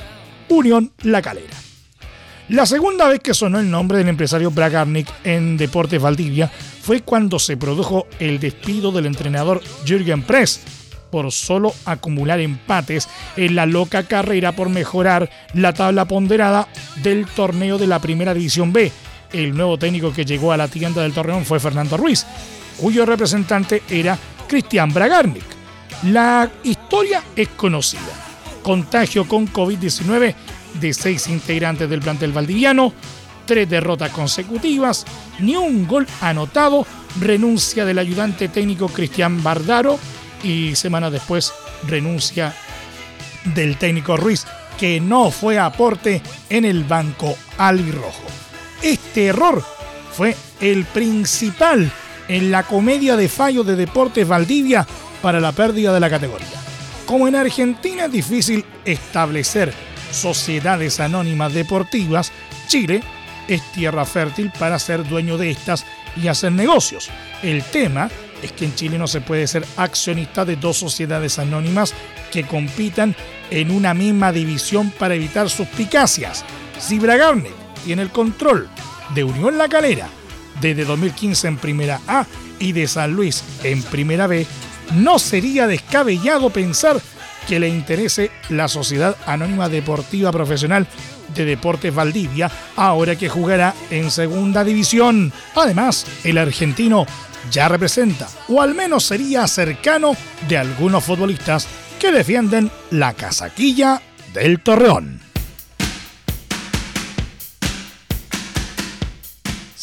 Unión 0.48 0.92
La 1.02 1.22
Calera. 1.22 1.54
La 2.48 2.66
segunda 2.66 3.08
vez 3.08 3.20
que 3.20 3.32
sonó 3.32 3.58
el 3.58 3.70
nombre 3.70 3.98
del 3.98 4.08
empresario 4.08 4.50
Bragarnik 4.50 5.08
en 5.24 5.56
Deportes 5.56 6.00
Valdivia 6.00 6.50
fue 6.82 7.00
cuando 7.00 7.38
se 7.38 7.56
produjo 7.56 8.06
el 8.18 8.38
despido 8.38 8.92
del 8.92 9.06
entrenador 9.06 9.62
Jürgen 9.86 10.22
Press 10.22 10.60
por 11.10 11.30
solo 11.32 11.72
acumular 11.84 12.40
empates 12.40 13.08
en 13.36 13.54
la 13.54 13.66
loca 13.66 14.02
carrera 14.02 14.52
por 14.52 14.68
mejorar 14.68 15.30
la 15.54 15.72
tabla 15.72 16.06
ponderada 16.06 16.68
del 17.02 17.26
torneo 17.26 17.78
de 17.78 17.86
la 17.86 18.00
Primera 18.00 18.34
División 18.34 18.72
B. 18.72 18.90
El 19.34 19.56
nuevo 19.56 19.76
técnico 19.76 20.12
que 20.12 20.24
llegó 20.24 20.52
a 20.52 20.56
la 20.56 20.68
tienda 20.68 21.02
del 21.02 21.12
Torreón 21.12 21.44
fue 21.44 21.58
Fernando 21.58 21.96
Ruiz, 21.96 22.24
cuyo 22.76 23.04
representante 23.04 23.82
era 23.90 24.16
Cristian 24.46 24.94
Bragarnik. 24.94 25.42
La 26.04 26.48
historia 26.62 27.20
es 27.34 27.48
conocida. 27.48 28.00
Contagio 28.62 29.26
con 29.26 29.52
COVID-19 29.52 30.34
de 30.80 30.94
seis 30.94 31.26
integrantes 31.26 31.90
del 31.90 31.98
plantel 31.98 32.30
valdiviano, 32.30 32.92
tres 33.44 33.68
derrotas 33.68 34.12
consecutivas, 34.12 35.04
ni 35.40 35.56
un 35.56 35.88
gol 35.88 36.06
anotado, 36.20 36.86
renuncia 37.20 37.84
del 37.84 37.98
ayudante 37.98 38.46
técnico 38.46 38.86
Cristian 38.86 39.42
Bardaro, 39.42 39.98
y 40.44 40.76
semanas 40.76 41.10
después 41.10 41.52
renuncia 41.88 42.54
del 43.52 43.78
técnico 43.78 44.16
Ruiz, 44.16 44.46
que 44.78 45.00
no 45.00 45.32
fue 45.32 45.58
aporte 45.58 46.22
en 46.48 46.64
el 46.64 46.84
banco 46.84 47.36
albirrojo. 47.58 48.43
Este 48.84 49.28
error 49.28 49.64
fue 50.12 50.36
el 50.60 50.84
principal 50.84 51.90
en 52.28 52.50
la 52.50 52.64
comedia 52.64 53.16
de 53.16 53.30
fallo 53.30 53.64
de 53.64 53.76
Deportes 53.76 54.28
Valdivia 54.28 54.86
para 55.22 55.40
la 55.40 55.52
pérdida 55.52 55.94
de 55.94 56.00
la 56.00 56.10
categoría. 56.10 56.46
Como 57.06 57.26
en 57.26 57.34
Argentina 57.34 58.04
es 58.04 58.12
difícil 58.12 58.62
establecer 58.84 59.72
sociedades 60.12 61.00
anónimas 61.00 61.54
deportivas, 61.54 62.30
Chile 62.68 63.02
es 63.48 63.62
tierra 63.72 64.04
fértil 64.04 64.52
para 64.58 64.78
ser 64.78 65.08
dueño 65.08 65.38
de 65.38 65.50
estas 65.50 65.86
y 66.22 66.28
hacer 66.28 66.52
negocios. 66.52 67.08
El 67.42 67.62
tema 67.64 68.10
es 68.42 68.52
que 68.52 68.66
en 68.66 68.74
Chile 68.74 68.98
no 68.98 69.06
se 69.06 69.22
puede 69.22 69.46
ser 69.46 69.64
accionista 69.78 70.44
de 70.44 70.56
dos 70.56 70.76
sociedades 70.76 71.38
anónimas 71.38 71.94
que 72.30 72.46
compitan 72.46 73.16
en 73.50 73.70
una 73.70 73.94
misma 73.94 74.30
división 74.30 74.90
para 74.90 75.14
evitar 75.14 75.48
suspicacias. 75.48 76.44
Si 76.78 76.98
Bragarnik 76.98 77.63
tiene 77.84 78.02
el 78.02 78.10
control 78.10 78.68
de 79.14 79.24
Unión 79.24 79.58
La 79.58 79.68
Calera 79.68 80.08
desde 80.60 80.84
2015 80.84 81.48
en 81.48 81.56
Primera 81.56 82.00
A 82.06 82.26
y 82.58 82.72
de 82.72 82.86
San 82.86 83.12
Luis 83.12 83.42
en 83.62 83.82
Primera 83.82 84.26
B, 84.26 84.46
no 84.94 85.18
sería 85.18 85.66
descabellado 85.66 86.50
pensar 86.50 87.00
que 87.48 87.60
le 87.60 87.68
interese 87.68 88.30
la 88.48 88.68
Sociedad 88.68 89.16
Anónima 89.26 89.68
Deportiva 89.68 90.32
Profesional 90.32 90.86
de 91.34 91.44
Deportes 91.44 91.94
Valdivia, 91.94 92.50
ahora 92.76 93.16
que 93.16 93.28
jugará 93.28 93.74
en 93.90 94.10
Segunda 94.10 94.64
División. 94.64 95.32
Además, 95.54 96.06
el 96.22 96.38
argentino 96.38 97.06
ya 97.50 97.68
representa, 97.68 98.28
o 98.48 98.62
al 98.62 98.74
menos 98.74 99.04
sería 99.04 99.46
cercano 99.46 100.16
de 100.48 100.58
algunos 100.58 101.04
futbolistas 101.04 101.66
que 101.98 102.12
defienden 102.12 102.70
la 102.90 103.12
casaquilla 103.12 104.00
del 104.32 104.60
Torreón. 104.60 105.20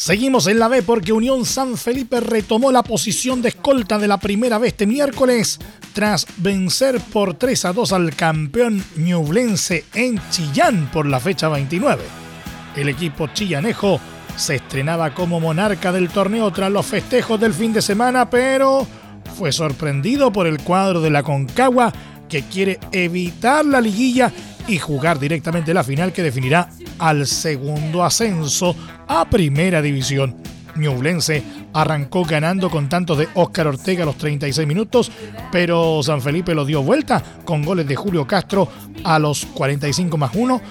Seguimos 0.04 0.48
en 0.48 0.58
la 0.58 0.66
B 0.66 0.82
porque 0.82 1.12
Unión 1.12 1.46
San 1.46 1.76
Felipe 1.76 2.18
retomó 2.18 2.72
la 2.72 2.82
posición 2.82 3.40
de 3.40 3.50
escolta 3.50 4.00
de 4.00 4.08
la 4.08 4.18
primera 4.18 4.58
vez 4.58 4.72
este 4.72 4.84
miércoles 4.84 5.60
tras 5.92 6.26
vencer 6.38 7.00
por 7.12 7.34
3 7.34 7.66
a 7.66 7.72
2 7.72 7.92
al 7.92 8.16
campeón 8.16 8.84
ñublense 8.96 9.84
en 9.94 10.20
Chillán 10.28 10.90
por 10.92 11.06
la 11.06 11.20
fecha 11.20 11.48
29. 11.48 12.02
El 12.74 12.88
equipo 12.88 13.28
chillanejo 13.28 14.00
se 14.34 14.56
estrenaba 14.56 15.14
como 15.14 15.38
monarca 15.38 15.92
del 15.92 16.08
torneo 16.08 16.50
tras 16.50 16.72
los 16.72 16.84
festejos 16.84 17.38
del 17.38 17.54
fin 17.54 17.72
de 17.72 17.80
semana, 17.80 18.28
pero 18.28 18.84
fue 19.38 19.52
sorprendido 19.52 20.32
por 20.32 20.48
el 20.48 20.58
cuadro 20.58 21.00
de 21.00 21.10
la 21.10 21.22
Concagua 21.22 21.92
que 22.28 22.42
quiere 22.42 22.80
evitar 22.90 23.64
la 23.64 23.80
liguilla 23.80 24.32
y 24.66 24.78
jugar 24.78 25.20
directamente 25.20 25.72
la 25.72 25.84
final 25.84 26.12
que 26.12 26.24
definirá 26.24 26.70
al 27.02 27.26
segundo 27.26 28.04
ascenso 28.04 28.76
a 29.08 29.28
Primera 29.28 29.82
División. 29.82 30.36
Ñublense 30.76 31.42
arrancó 31.74 32.24
ganando 32.24 32.70
con 32.70 32.88
tantos 32.88 33.18
de 33.18 33.28
Óscar 33.34 33.66
Ortega 33.66 34.04
a 34.04 34.06
los 34.06 34.16
36 34.16 34.68
minutos, 34.68 35.10
pero 35.50 36.00
San 36.04 36.22
Felipe 36.22 36.54
lo 36.54 36.64
dio 36.64 36.80
vuelta 36.80 37.20
con 37.44 37.64
goles 37.64 37.88
de 37.88 37.96
Julio 37.96 38.24
Castro 38.24 38.68
a 39.02 39.18
los 39.18 39.44
45 39.46 40.16
más 40.16 40.30
1 40.32 40.62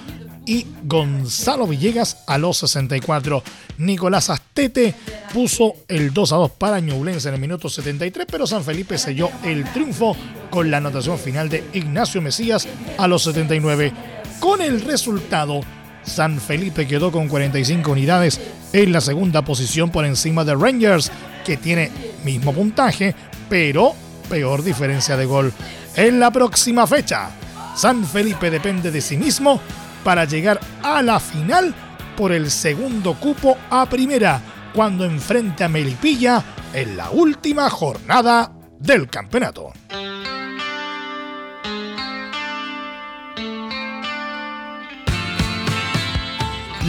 y 0.46 0.66
Gonzalo 0.84 1.66
Villegas 1.66 2.24
a 2.26 2.38
los 2.38 2.56
64. 2.56 3.42
Nicolás 3.76 4.30
Astete 4.30 4.94
puso 5.34 5.74
el 5.86 6.14
2 6.14 6.32
a 6.32 6.36
2 6.36 6.50
para 6.52 6.80
Ñublense 6.80 7.28
en 7.28 7.34
el 7.34 7.40
minuto 7.42 7.68
73, 7.68 8.26
pero 8.28 8.46
San 8.46 8.64
Felipe 8.64 8.96
selló 8.96 9.28
el 9.44 9.64
triunfo 9.72 10.16
con 10.50 10.70
la 10.70 10.78
anotación 10.78 11.18
final 11.18 11.50
de 11.50 11.62
Ignacio 11.74 12.22
Mesías 12.22 12.66
a 12.96 13.06
los 13.06 13.22
79. 13.24 13.92
Con 14.40 14.62
el 14.62 14.80
resultado, 14.80 15.60
San 16.02 16.40
Felipe 16.40 16.86
quedó 16.86 17.12
con 17.12 17.28
45 17.28 17.90
unidades 17.92 18.40
en 18.72 18.92
la 18.92 19.00
segunda 19.00 19.42
posición 19.42 19.90
por 19.90 20.04
encima 20.04 20.44
de 20.44 20.54
Rangers, 20.54 21.10
que 21.44 21.56
tiene 21.56 21.90
mismo 22.24 22.52
puntaje, 22.52 23.14
pero 23.48 23.94
peor 24.28 24.62
diferencia 24.62 25.16
de 25.16 25.26
gol. 25.26 25.52
En 25.96 26.20
la 26.20 26.30
próxima 26.30 26.86
fecha, 26.86 27.30
San 27.76 28.04
Felipe 28.04 28.50
depende 28.50 28.90
de 28.90 29.00
sí 29.00 29.16
mismo 29.16 29.60
para 30.04 30.24
llegar 30.24 30.60
a 30.82 31.02
la 31.02 31.20
final 31.20 31.74
por 32.16 32.32
el 32.32 32.50
segundo 32.50 33.14
cupo 33.14 33.56
a 33.70 33.86
primera, 33.86 34.40
cuando 34.74 35.04
enfrente 35.04 35.64
a 35.64 35.68
Melipilla 35.68 36.42
en 36.72 36.96
la 36.96 37.10
última 37.10 37.68
jornada 37.68 38.52
del 38.78 39.08
campeonato. 39.08 39.72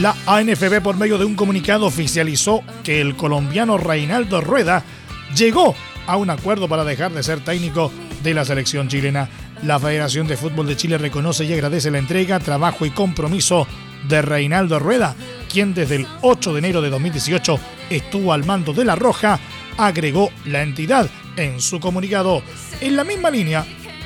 La 0.00 0.16
ANFB 0.26 0.82
por 0.82 0.96
medio 0.96 1.18
de 1.18 1.24
un 1.24 1.36
comunicado 1.36 1.86
oficializó 1.86 2.64
que 2.82 3.00
el 3.00 3.14
colombiano 3.14 3.78
Reinaldo 3.78 4.40
Rueda 4.40 4.82
llegó 5.36 5.76
a 6.08 6.16
un 6.16 6.30
acuerdo 6.30 6.68
para 6.68 6.84
dejar 6.84 7.12
de 7.12 7.22
ser 7.22 7.44
técnico 7.44 7.92
de 8.24 8.34
la 8.34 8.44
selección 8.44 8.88
chilena. 8.88 9.28
La 9.62 9.78
Federación 9.78 10.26
de 10.26 10.36
Fútbol 10.36 10.66
de 10.66 10.76
Chile 10.76 10.98
reconoce 10.98 11.44
y 11.44 11.52
agradece 11.52 11.92
la 11.92 11.98
entrega, 11.98 12.40
trabajo 12.40 12.84
y 12.84 12.90
compromiso 12.90 13.68
de 14.08 14.20
Reinaldo 14.20 14.80
Rueda, 14.80 15.14
quien 15.50 15.74
desde 15.74 15.96
el 15.96 16.08
8 16.22 16.54
de 16.54 16.58
enero 16.58 16.82
de 16.82 16.90
2018 16.90 17.60
estuvo 17.88 18.32
al 18.32 18.44
mando 18.44 18.72
de 18.72 18.84
La 18.84 18.96
Roja, 18.96 19.38
agregó 19.78 20.28
la 20.44 20.62
entidad 20.62 21.08
en 21.36 21.60
su 21.60 21.78
comunicado. 21.78 22.42
En 22.80 22.96
la 22.96 23.04
misma 23.04 23.30
línea, 23.30 23.64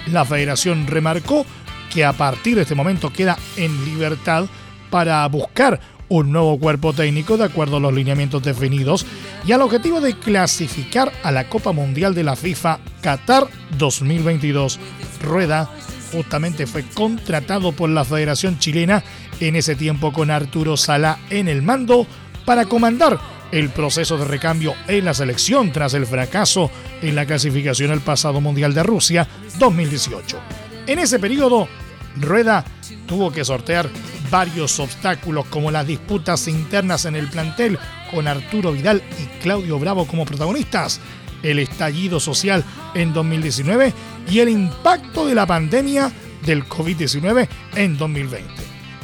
la 0.08 0.26
federación 0.26 0.86
remarcó 0.86 1.46
que 1.90 2.04
a 2.04 2.12
partir 2.12 2.56
de 2.56 2.62
este 2.62 2.74
momento 2.74 3.10
queda 3.10 3.38
en 3.56 3.86
libertad 3.86 4.44
para 4.90 5.26
buscar 5.28 5.80
un 6.08 6.32
nuevo 6.32 6.58
cuerpo 6.58 6.92
técnico 6.92 7.36
de 7.36 7.44
acuerdo 7.44 7.76
a 7.76 7.80
los 7.80 7.92
lineamientos 7.92 8.42
definidos 8.42 9.06
y 9.46 9.52
al 9.52 9.62
objetivo 9.62 10.00
de 10.00 10.14
clasificar 10.14 11.12
a 11.22 11.30
la 11.30 11.48
Copa 11.48 11.72
Mundial 11.72 12.14
de 12.14 12.24
la 12.24 12.36
FIFA 12.36 12.80
Qatar 13.02 13.46
2022. 13.76 14.80
Rueda 15.22 15.70
justamente 16.12 16.66
fue 16.66 16.84
contratado 16.84 17.72
por 17.72 17.90
la 17.90 18.04
Federación 18.04 18.58
Chilena 18.58 19.04
en 19.40 19.56
ese 19.56 19.76
tiempo 19.76 20.12
con 20.12 20.30
Arturo 20.30 20.76
Sala 20.76 21.18
en 21.30 21.48
el 21.48 21.62
mando 21.62 22.06
para 22.44 22.64
comandar 22.64 23.18
el 23.52 23.70
proceso 23.70 24.18
de 24.18 24.24
recambio 24.24 24.74
en 24.88 25.04
la 25.04 25.14
selección 25.14 25.72
tras 25.72 25.94
el 25.94 26.06
fracaso 26.06 26.70
en 27.02 27.14
la 27.14 27.26
clasificación 27.26 27.90
al 27.90 28.00
pasado 28.00 28.40
Mundial 28.40 28.74
de 28.74 28.82
Rusia 28.82 29.28
2018. 29.58 30.38
En 30.86 30.98
ese 30.98 31.18
periodo, 31.18 31.68
Rueda 32.16 32.64
tuvo 33.06 33.30
que 33.30 33.44
sortear 33.44 33.88
varios 34.30 34.78
obstáculos 34.80 35.46
como 35.46 35.70
las 35.70 35.86
disputas 35.86 36.48
internas 36.48 37.04
en 37.04 37.16
el 37.16 37.28
plantel 37.28 37.78
con 38.10 38.26
Arturo 38.26 38.72
Vidal 38.72 39.02
y 39.18 39.42
Claudio 39.42 39.78
Bravo 39.78 40.06
como 40.06 40.24
protagonistas, 40.24 41.00
el 41.42 41.58
estallido 41.58 42.20
social 42.20 42.64
en 42.94 43.12
2019 43.12 43.92
y 44.30 44.40
el 44.40 44.48
impacto 44.48 45.26
de 45.26 45.34
la 45.34 45.46
pandemia 45.46 46.12
del 46.44 46.64
COVID-19 46.64 47.48
en 47.76 47.96
2020. 47.96 48.48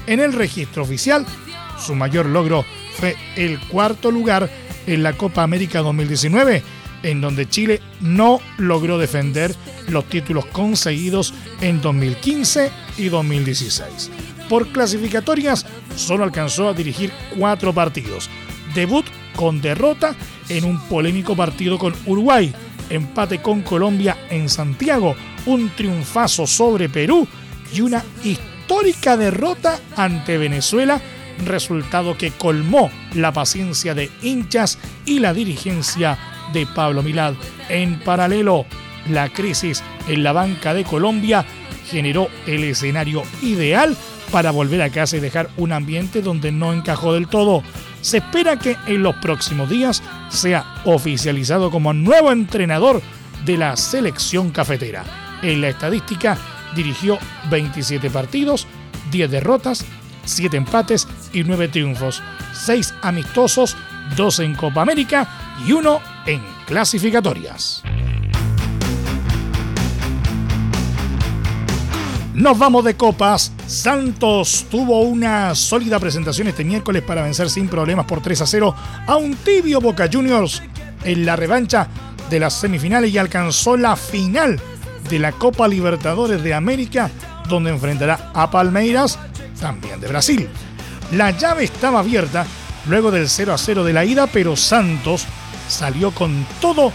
En 0.06 0.20
el 0.20 0.32
registro 0.32 0.82
oficial, 0.82 1.24
su 1.78 1.94
mayor 1.94 2.26
logro 2.26 2.64
fue 2.98 3.16
el 3.36 3.58
cuarto 3.60 4.10
lugar 4.10 4.50
en 4.86 5.02
la 5.02 5.14
Copa 5.14 5.42
América 5.42 5.80
2019, 5.80 6.62
en 7.02 7.20
donde 7.20 7.48
Chile 7.48 7.80
no 8.00 8.40
logró 8.58 8.98
defender 8.98 9.54
los 9.88 10.08
títulos 10.08 10.46
conseguidos 10.46 11.34
en 11.60 11.80
2015 11.80 12.70
y 12.98 13.08
2016. 13.08 14.10
Por 14.48 14.68
clasificatorias, 14.68 15.66
solo 15.96 16.24
alcanzó 16.24 16.68
a 16.68 16.74
dirigir 16.74 17.12
cuatro 17.36 17.72
partidos. 17.72 18.28
Debut 18.74 19.06
con 19.34 19.60
derrota 19.60 20.14
en 20.48 20.64
un 20.64 20.80
polémico 20.88 21.34
partido 21.34 21.78
con 21.78 21.94
Uruguay, 22.06 22.52
empate 22.90 23.40
con 23.40 23.62
Colombia 23.62 24.16
en 24.30 24.48
Santiago, 24.48 25.16
un 25.46 25.70
triunfazo 25.70 26.46
sobre 26.46 26.88
Perú 26.88 27.26
y 27.72 27.80
una 27.80 28.02
histórica 28.22 29.16
derrota 29.16 29.80
ante 29.96 30.38
Venezuela, 30.38 31.00
resultado 31.44 32.16
que 32.16 32.30
colmó 32.30 32.90
la 33.14 33.32
paciencia 33.32 33.94
de 33.94 34.10
hinchas 34.22 34.78
y 35.04 35.18
la 35.18 35.34
dirigencia 35.34 36.18
de 36.52 36.66
Pablo 36.66 37.02
Milad. 37.02 37.34
En 37.68 37.98
paralelo, 38.00 38.66
la 39.08 39.28
crisis 39.30 39.82
en 40.06 40.22
la 40.22 40.32
banca 40.32 40.74
de 40.74 40.84
Colombia 40.84 41.44
generó 41.90 42.28
el 42.46 42.64
escenario 42.64 43.22
ideal 43.42 43.96
para 44.34 44.50
volver 44.50 44.82
a 44.82 44.90
casa 44.90 45.16
y 45.16 45.20
dejar 45.20 45.48
un 45.56 45.70
ambiente 45.70 46.20
donde 46.20 46.50
no 46.50 46.72
encajó 46.72 47.14
del 47.14 47.28
todo. 47.28 47.62
Se 48.00 48.16
espera 48.16 48.58
que 48.58 48.76
en 48.88 49.04
los 49.04 49.14
próximos 49.18 49.70
días 49.70 50.02
sea 50.28 50.82
oficializado 50.84 51.70
como 51.70 51.92
nuevo 51.92 52.32
entrenador 52.32 53.00
de 53.44 53.56
la 53.56 53.76
selección 53.76 54.50
cafetera. 54.50 55.04
En 55.40 55.60
la 55.60 55.68
estadística 55.68 56.36
dirigió 56.74 57.16
27 57.48 58.10
partidos, 58.10 58.66
10 59.12 59.30
derrotas, 59.30 59.84
7 60.24 60.56
empates 60.56 61.06
y 61.32 61.44
9 61.44 61.68
triunfos, 61.68 62.20
6 62.54 62.92
amistosos, 63.02 63.76
2 64.16 64.40
en 64.40 64.56
Copa 64.56 64.82
América 64.82 65.28
y 65.64 65.70
1 65.70 66.00
en 66.26 66.42
clasificatorias. 66.66 67.84
Nos 72.34 72.58
vamos 72.58 72.84
de 72.84 72.96
copas. 72.96 73.52
Santos 73.68 74.66
tuvo 74.68 75.02
una 75.02 75.54
sólida 75.54 76.00
presentación 76.00 76.48
este 76.48 76.64
miércoles 76.64 77.04
para 77.04 77.22
vencer 77.22 77.48
sin 77.48 77.68
problemas 77.68 78.06
por 78.06 78.20
3 78.20 78.40
a 78.40 78.46
0 78.46 78.74
a 79.06 79.16
un 79.16 79.36
tibio 79.36 79.80
Boca 79.80 80.08
Juniors 80.12 80.60
en 81.04 81.24
la 81.24 81.36
revancha 81.36 81.86
de 82.28 82.40
las 82.40 82.54
semifinales 82.54 83.14
y 83.14 83.18
alcanzó 83.18 83.76
la 83.76 83.94
final 83.94 84.58
de 85.08 85.18
la 85.20 85.30
Copa 85.30 85.68
Libertadores 85.68 86.42
de 86.42 86.54
América, 86.54 87.08
donde 87.48 87.70
enfrentará 87.70 88.32
a 88.34 88.50
Palmeiras, 88.50 89.16
también 89.60 90.00
de 90.00 90.08
Brasil. 90.08 90.48
La 91.12 91.30
llave 91.30 91.62
estaba 91.62 92.00
abierta 92.00 92.46
luego 92.88 93.12
del 93.12 93.28
0 93.28 93.52
a 93.52 93.58
0 93.58 93.84
de 93.84 93.92
la 93.92 94.04
ida, 94.04 94.26
pero 94.26 94.56
Santos 94.56 95.24
salió 95.68 96.10
con 96.10 96.44
todo 96.60 96.92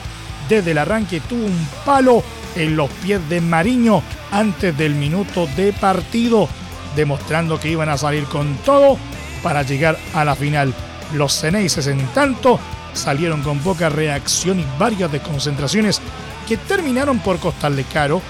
desde 0.50 0.72
el 0.72 0.80
arranque, 0.80 1.22
tuvo 1.22 1.46
un 1.46 1.68
palo 1.86 2.24
en 2.56 2.76
los 2.76 2.90
pies 2.90 3.28
de 3.30 3.42
Mariño 3.42 4.02
antes 4.32 4.78
del 4.78 4.96
minuto 4.96 5.48
de 5.56 5.74
partido, 5.74 6.48
demostrando 6.96 7.60
que 7.60 7.70
iban 7.70 7.90
a 7.90 7.98
salir 7.98 8.26
con 8.26 8.56
todo 8.58 8.98
para 9.44 9.64
llegar 9.64 9.98
a 10.14 10.26
la 10.26 10.36
final. 10.36 10.74
Los 11.14 11.40
Ceneices, 11.40 11.88
en 11.88 12.06
tanto, 12.08 12.60
salieron 12.94 13.42
con 13.42 13.60
poca 13.60 13.90
reacción 13.90 14.60
y 14.60 14.66
varias 14.78 15.12
desconcentraciones 15.12 16.02
que 16.48 16.58
terminaron 16.58 17.20
por 17.20 17.40
costarle 17.40 17.84
caro 17.84 18.22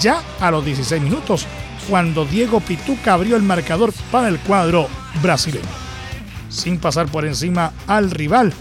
ya 0.00 0.22
a 0.40 0.50
los 0.50 0.64
16 0.64 1.02
minutos, 1.02 1.46
cuando 1.88 2.24
Diego 2.24 2.60
Pituca 2.60 3.14
abrió 3.14 3.36
el 3.36 3.42
marcador 3.42 3.92
para 4.10 4.28
el 4.28 4.38
cuadro 4.38 4.88
brasileño. 5.22 5.66
Sin 6.48 6.78
pasar 6.78 7.06
por 7.06 7.24
encima 7.24 7.72
al 7.86 8.10
rival, 8.10 8.52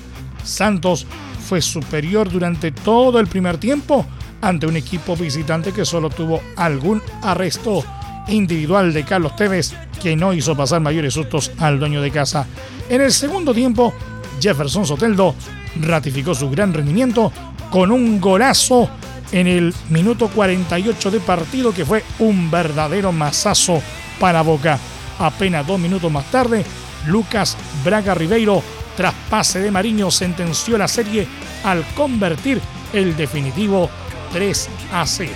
Santos 0.44 1.06
fue 1.48 1.62
superior 1.62 2.30
durante 2.30 2.72
todo 2.72 3.20
el 3.20 3.28
primer 3.28 3.58
tiempo 3.58 4.06
ante 4.42 4.68
un 4.68 4.76
equipo 4.76 5.16
visitante 5.16 5.72
que 5.72 5.86
solo 5.86 6.10
tuvo 6.10 6.42
algún 6.56 7.02
arresto 7.22 7.84
individual 8.28 8.94
de 8.94 9.04
Carlos 9.04 9.36
Tevez, 9.36 9.74
que 10.02 10.16
no 10.16 10.34
hizo 10.34 10.56
pasar 10.56 10.82
mayores 10.82 11.14
sustos 11.14 11.52
al 11.60 11.80
dueño 11.80 12.02
de 12.02 12.12
casa. 12.12 12.46
En 12.90 13.02
el 13.02 13.12
segundo 13.12 13.54
tiempo, 13.54 13.94
Jefferson 14.42 14.86
Soteldo 14.86 15.36
ratificó 15.82 16.34
su 16.34 16.50
gran 16.50 16.74
rendimiento 16.74 17.32
con 17.70 17.92
un 17.92 18.20
golazo 18.20 18.90
en 19.32 19.48
el 19.48 19.74
minuto 19.90 20.28
48 20.28 21.12
de 21.12 21.20
partido 21.20 21.72
que 21.72 21.86
fue 21.86 22.04
un 22.20 22.52
verdadero 22.52 23.12
masazo 23.12 23.82
para 24.20 24.42
Boca. 24.42 24.78
Apenas 25.20 25.66
dos 25.66 25.80
minutos 25.80 26.12
más 26.12 26.30
tarde, 26.32 26.66
Lucas 27.08 27.58
Braga 27.84 28.14
Ribeiro, 28.14 28.62
tras 28.98 29.14
pase 29.30 29.60
de 29.60 29.72
Mariño, 29.72 30.12
sentenció 30.12 30.78
la 30.78 30.88
serie 30.88 31.28
al 31.64 31.86
convertir 31.96 32.60
el 32.94 33.16
definitivo 33.16 33.90
3 34.34 34.70
a 34.94 35.06
0. 35.06 35.32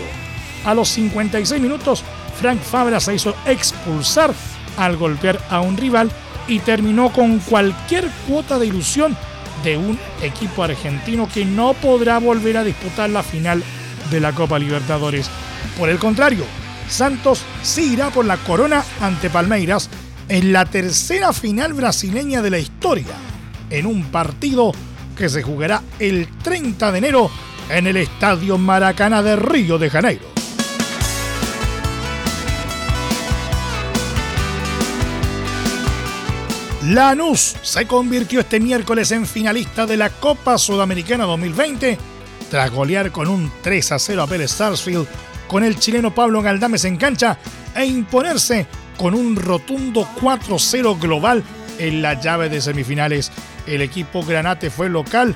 A 0.65 0.73
los 0.73 0.89
56 0.89 1.61
minutos, 1.61 2.03
Frank 2.39 2.59
Fabra 2.61 2.99
se 2.99 3.15
hizo 3.15 3.35
expulsar 3.45 4.33
al 4.77 4.97
golpear 4.97 5.39
a 5.49 5.61
un 5.61 5.77
rival 5.77 6.11
y 6.47 6.59
terminó 6.59 7.11
con 7.11 7.39
cualquier 7.39 8.09
cuota 8.27 8.59
de 8.59 8.67
ilusión 8.67 9.15
de 9.63 9.77
un 9.77 9.97
equipo 10.21 10.63
argentino 10.63 11.27
que 11.33 11.45
no 11.45 11.73
podrá 11.73 12.19
volver 12.19 12.57
a 12.57 12.63
disputar 12.63 13.09
la 13.09 13.23
final 13.23 13.63
de 14.11 14.19
la 14.19 14.31
Copa 14.33 14.59
Libertadores. 14.59 15.29
Por 15.77 15.89
el 15.89 15.97
contrario, 15.97 16.45
Santos 16.87 17.41
sí 17.63 17.93
irá 17.93 18.09
por 18.11 18.25
la 18.25 18.37
corona 18.37 18.83
ante 19.01 19.29
Palmeiras 19.29 19.89
en 20.29 20.53
la 20.53 20.65
tercera 20.65 21.33
final 21.33 21.73
brasileña 21.73 22.41
de 22.41 22.49
la 22.49 22.59
historia, 22.59 23.15
en 23.69 23.85
un 23.85 24.03
partido 24.05 24.71
que 25.17 25.29
se 25.29 25.41
jugará 25.41 25.81
el 25.99 26.27
30 26.43 26.91
de 26.91 26.97
enero 26.97 27.31
en 27.69 27.87
el 27.87 27.97
Estadio 27.97 28.57
Maracaná 28.57 29.21
de 29.23 29.35
Río 29.35 29.77
de 29.77 29.89
Janeiro. 29.89 30.35
Lanús 36.83 37.55
se 37.63 37.87
convirtió 37.87 38.41
este 38.41 38.59
miércoles 38.59 39.11
en 39.11 39.25
finalista 39.25 39.87
de 39.87 39.97
la 39.97 40.11
Copa 40.11 40.59
Sudamericana 40.59 41.25
2020 41.25 41.97
tras 42.51 42.69
golear 42.69 43.11
con 43.11 43.27
un 43.27 43.51
3 43.63 43.93
a 43.93 43.99
0 43.99 44.21
a 44.21 44.27
Pérez 44.27 44.51
Sarsfield 44.51 45.07
con 45.47 45.63
el 45.63 45.79
chileno 45.79 46.13
Pablo 46.13 46.43
Galdames 46.43 46.85
en 46.85 46.97
cancha 46.97 47.39
e 47.75 47.85
imponerse 47.85 48.67
con 48.97 49.15
un 49.15 49.35
rotundo 49.35 50.07
4-0 50.21 50.99
global 50.99 51.43
en 51.79 52.03
la 52.03 52.19
llave 52.19 52.49
de 52.49 52.61
semifinales. 52.61 53.31
El 53.65 53.81
equipo 53.81 54.23
Granate 54.23 54.69
fue 54.69 54.87
local 54.87 55.35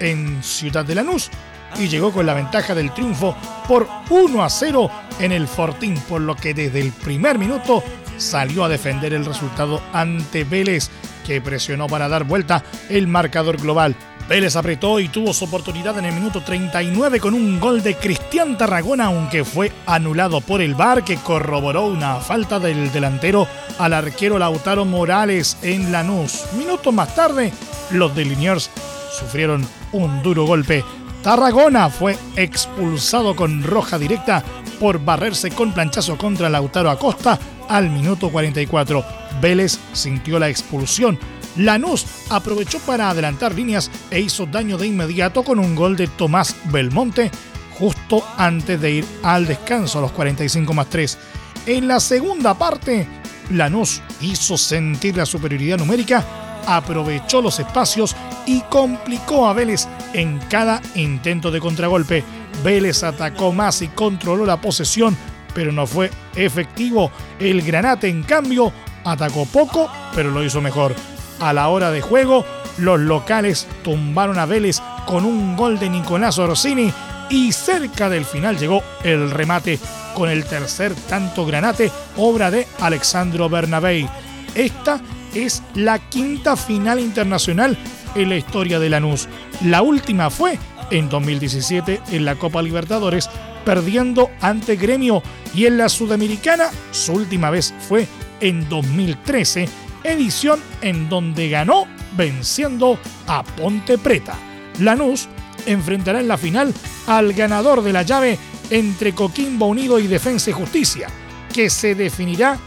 en 0.00 0.42
Ciudad 0.42 0.84
de 0.84 0.94
Lanús 0.96 1.30
y 1.78 1.88
llegó 1.88 2.12
con 2.12 2.26
la 2.26 2.34
ventaja 2.34 2.74
del 2.74 2.92
triunfo 2.92 3.36
por 3.68 3.88
1 4.08 4.42
a 4.42 4.50
0 4.50 4.90
en 5.20 5.32
el 5.32 5.46
Fortín, 5.46 5.98
por 6.08 6.20
lo 6.20 6.34
que 6.36 6.54
desde 6.54 6.80
el 6.80 6.92
primer 6.92 7.38
minuto 7.38 7.82
salió 8.16 8.64
a 8.64 8.68
defender 8.68 9.14
el 9.14 9.24
resultado 9.24 9.80
ante 9.92 10.44
Vélez, 10.44 10.90
que 11.26 11.40
presionó 11.40 11.86
para 11.86 12.08
dar 12.08 12.24
vuelta 12.24 12.62
el 12.88 13.06
marcador 13.06 13.56
global. 13.56 13.96
Vélez 14.30 14.54
apretó 14.54 15.00
y 15.00 15.08
tuvo 15.08 15.34
su 15.34 15.46
oportunidad 15.46 15.98
en 15.98 16.04
el 16.04 16.14
minuto 16.14 16.40
39 16.40 17.18
con 17.18 17.34
un 17.34 17.58
gol 17.58 17.82
de 17.82 17.96
Cristian 17.96 18.56
Tarragona, 18.56 19.06
aunque 19.06 19.44
fue 19.44 19.72
anulado 19.86 20.40
por 20.40 20.60
el 20.60 20.76
VAR 20.76 21.02
que 21.02 21.16
corroboró 21.16 21.86
una 21.86 22.16
falta 22.20 22.60
del 22.60 22.92
delantero 22.92 23.48
al 23.78 23.92
arquero 23.92 24.38
Lautaro 24.38 24.84
Morales 24.84 25.56
en 25.62 25.90
Lanús. 25.90 26.44
Minutos 26.56 26.94
más 26.94 27.12
tarde, 27.16 27.52
los 27.90 28.14
de 28.14 28.24
Liniers 28.24 28.70
sufrieron 29.18 29.66
un 29.90 30.22
duro 30.22 30.44
golpe 30.44 30.84
Tarragona 31.22 31.90
fue 31.90 32.16
expulsado 32.36 33.36
con 33.36 33.62
roja 33.62 33.98
directa 33.98 34.42
por 34.78 35.04
barrerse 35.04 35.50
con 35.50 35.72
planchazo 35.72 36.16
contra 36.16 36.48
Lautaro 36.48 36.90
Acosta 36.90 37.38
al 37.68 37.90
minuto 37.90 38.30
44. 38.30 39.04
Vélez 39.40 39.78
sintió 39.92 40.38
la 40.38 40.48
expulsión. 40.48 41.18
Lanús 41.56 42.06
aprovechó 42.30 42.78
para 42.80 43.10
adelantar 43.10 43.54
líneas 43.54 43.90
e 44.10 44.20
hizo 44.20 44.46
daño 44.46 44.78
de 44.78 44.86
inmediato 44.86 45.42
con 45.42 45.58
un 45.58 45.76
gol 45.76 45.94
de 45.96 46.06
Tomás 46.06 46.56
Belmonte 46.66 47.30
justo 47.78 48.24
antes 48.36 48.80
de 48.80 48.90
ir 48.90 49.04
al 49.22 49.46
descanso 49.46 49.98
a 49.98 50.02
los 50.02 50.12
45 50.12 50.72
más 50.72 50.88
3. 50.88 51.18
En 51.66 51.86
la 51.86 52.00
segunda 52.00 52.54
parte, 52.54 53.06
Lanús 53.50 54.00
hizo 54.22 54.56
sentir 54.56 55.16
la 55.16 55.26
superioridad 55.26 55.78
numérica 55.78 56.24
aprovechó 56.66 57.42
los 57.42 57.58
espacios 57.58 58.16
y 58.46 58.60
complicó 58.62 59.48
a 59.48 59.52
Vélez 59.52 59.88
en 60.12 60.38
cada 60.48 60.80
intento 60.94 61.50
de 61.50 61.60
contragolpe. 61.60 62.24
Vélez 62.64 63.02
atacó 63.02 63.52
más 63.52 63.82
y 63.82 63.88
controló 63.88 64.44
la 64.44 64.60
posesión, 64.60 65.16
pero 65.54 65.72
no 65.72 65.86
fue 65.86 66.10
efectivo. 66.34 67.10
El 67.38 67.62
Granate, 67.62 68.08
en 68.08 68.22
cambio, 68.22 68.72
atacó 69.04 69.46
poco, 69.46 69.90
pero 70.14 70.30
lo 70.30 70.44
hizo 70.44 70.60
mejor. 70.60 70.94
A 71.40 71.52
la 71.52 71.68
hora 71.68 71.90
de 71.90 72.00
juego, 72.00 72.44
los 72.78 73.00
locales 73.00 73.66
tumbaron 73.82 74.38
a 74.38 74.46
Vélez 74.46 74.80
con 75.06 75.24
un 75.24 75.56
gol 75.56 75.78
de 75.78 75.88
Nicolás 75.88 76.38
Orsini 76.38 76.92
y 77.30 77.52
cerca 77.52 78.08
del 78.08 78.24
final 78.24 78.58
llegó 78.58 78.82
el 79.04 79.30
remate 79.30 79.78
con 80.14 80.28
el 80.28 80.44
tercer 80.44 80.94
tanto 81.08 81.46
granate, 81.46 81.90
obra 82.16 82.50
de 82.50 82.66
Alexandro 82.80 83.48
Bernabé. 83.48 84.08
Esta 84.54 85.00
es 85.34 85.62
la 85.74 85.98
quinta 85.98 86.56
final 86.56 87.00
internacional 87.00 87.76
en 88.14 88.28
la 88.28 88.36
historia 88.36 88.78
de 88.78 88.90
Lanús. 88.90 89.28
La 89.64 89.82
última 89.82 90.30
fue 90.30 90.58
en 90.90 91.08
2017 91.08 92.00
en 92.10 92.24
la 92.24 92.36
Copa 92.36 92.62
Libertadores, 92.62 93.28
perdiendo 93.64 94.30
ante 94.40 94.76
Gremio 94.76 95.22
y 95.54 95.66
en 95.66 95.78
la 95.78 95.88
Sudamericana 95.88 96.70
su 96.90 97.12
última 97.12 97.50
vez 97.50 97.74
fue 97.88 98.06
en 98.40 98.68
2013, 98.68 99.68
edición 100.04 100.60
en 100.82 101.08
donde 101.08 101.48
ganó 101.48 101.86
venciendo 102.16 102.98
a 103.26 103.42
Ponte 103.42 103.98
Preta. 103.98 104.36
Lanús 104.80 105.28
enfrentará 105.66 106.20
en 106.20 106.28
la 106.28 106.38
final 106.38 106.72
al 107.06 107.32
ganador 107.32 107.82
de 107.82 107.92
la 107.92 108.02
llave 108.02 108.38
entre 108.70 109.14
Coquimbo 109.14 109.66
Unido 109.66 109.98
y 109.98 110.06
Defensa 110.06 110.50
y 110.50 110.54
Justicia, 110.54 111.08
que 111.52 111.68
se 111.68 111.94
definirá 111.94 112.58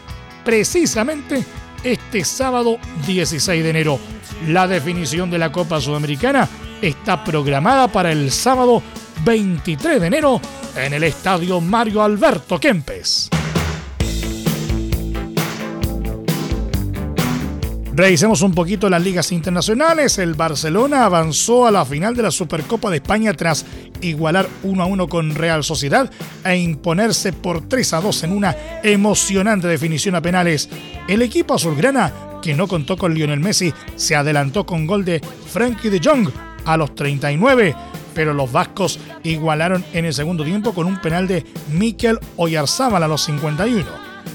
precisamente 0.44 1.44
este 1.84 2.24
sábado 2.24 2.78
16 3.06 3.64
de 3.64 3.70
enero. 3.70 4.00
La 4.48 4.68
definición 4.68 5.30
de 5.30 5.38
la 5.38 5.52
Copa 5.52 5.80
Sudamericana 5.80 6.48
está 6.82 7.24
programada 7.24 7.88
para 7.88 8.12
el 8.12 8.32
sábado 8.32 8.82
23 9.24 10.02
de 10.02 10.08
enero 10.08 10.42
en 10.76 10.94
el 10.94 11.04
estadio 11.04 11.62
Mario 11.62 12.02
Alberto 12.02 12.60
Kempes. 12.60 13.30
Revisemos 17.96 18.42
un 18.42 18.56
poquito 18.56 18.90
las 18.90 19.04
ligas 19.04 19.32
internacionales. 19.32 20.18
El 20.18 20.34
Barcelona 20.34 21.06
avanzó 21.06 21.68
a 21.68 21.72
la 21.72 21.86
final 21.86 22.16
de 22.16 22.24
la 22.24 22.32
Supercopa 22.32 22.90
de 22.90 22.98
España 22.98 23.34
tras 23.36 23.68
igualar 24.02 24.50
1 24.64 24.82
a 24.82 24.86
1 24.88 25.08
con 25.08 25.36
Real 25.36 25.64
Sociedad 25.64 26.10
e 26.44 26.58
imponerse 26.58 27.34
por 27.34 27.68
3 27.68 27.94
a 27.94 28.02
2 28.02 28.24
en 28.24 28.32
una 28.32 28.56
emocionante 28.82 29.68
definición 29.68 30.16
a 30.16 30.22
penales. 30.24 30.70
El 31.08 31.22
equipo 31.22 31.54
azulgrana, 31.56 32.14
que 32.42 32.54
no 32.54 32.68
contó 32.68 32.98
con 32.98 33.14
Lionel 33.14 33.40
Messi, 33.40 33.74
se 33.96 34.16
adelantó 34.16 34.66
con 34.66 34.88
gol 34.88 35.04
de 35.04 35.20
Frankie 35.20 35.90
de 35.90 36.00
Jong 36.04 36.30
a 36.66 36.78
los 36.78 36.96
39, 36.96 37.76
pero 38.14 38.34
los 38.34 38.52
vascos 38.52 39.00
igualaron 39.24 39.84
en 39.94 40.06
el 40.06 40.14
segundo 40.14 40.46
tiempo 40.46 40.74
con 40.74 40.88
un 40.88 41.02
penal 41.02 41.28
de 41.28 41.46
Mikel 41.72 42.20
Oyarzábal 42.38 43.04
a 43.04 43.08
los 43.08 43.24
51. 43.24 43.86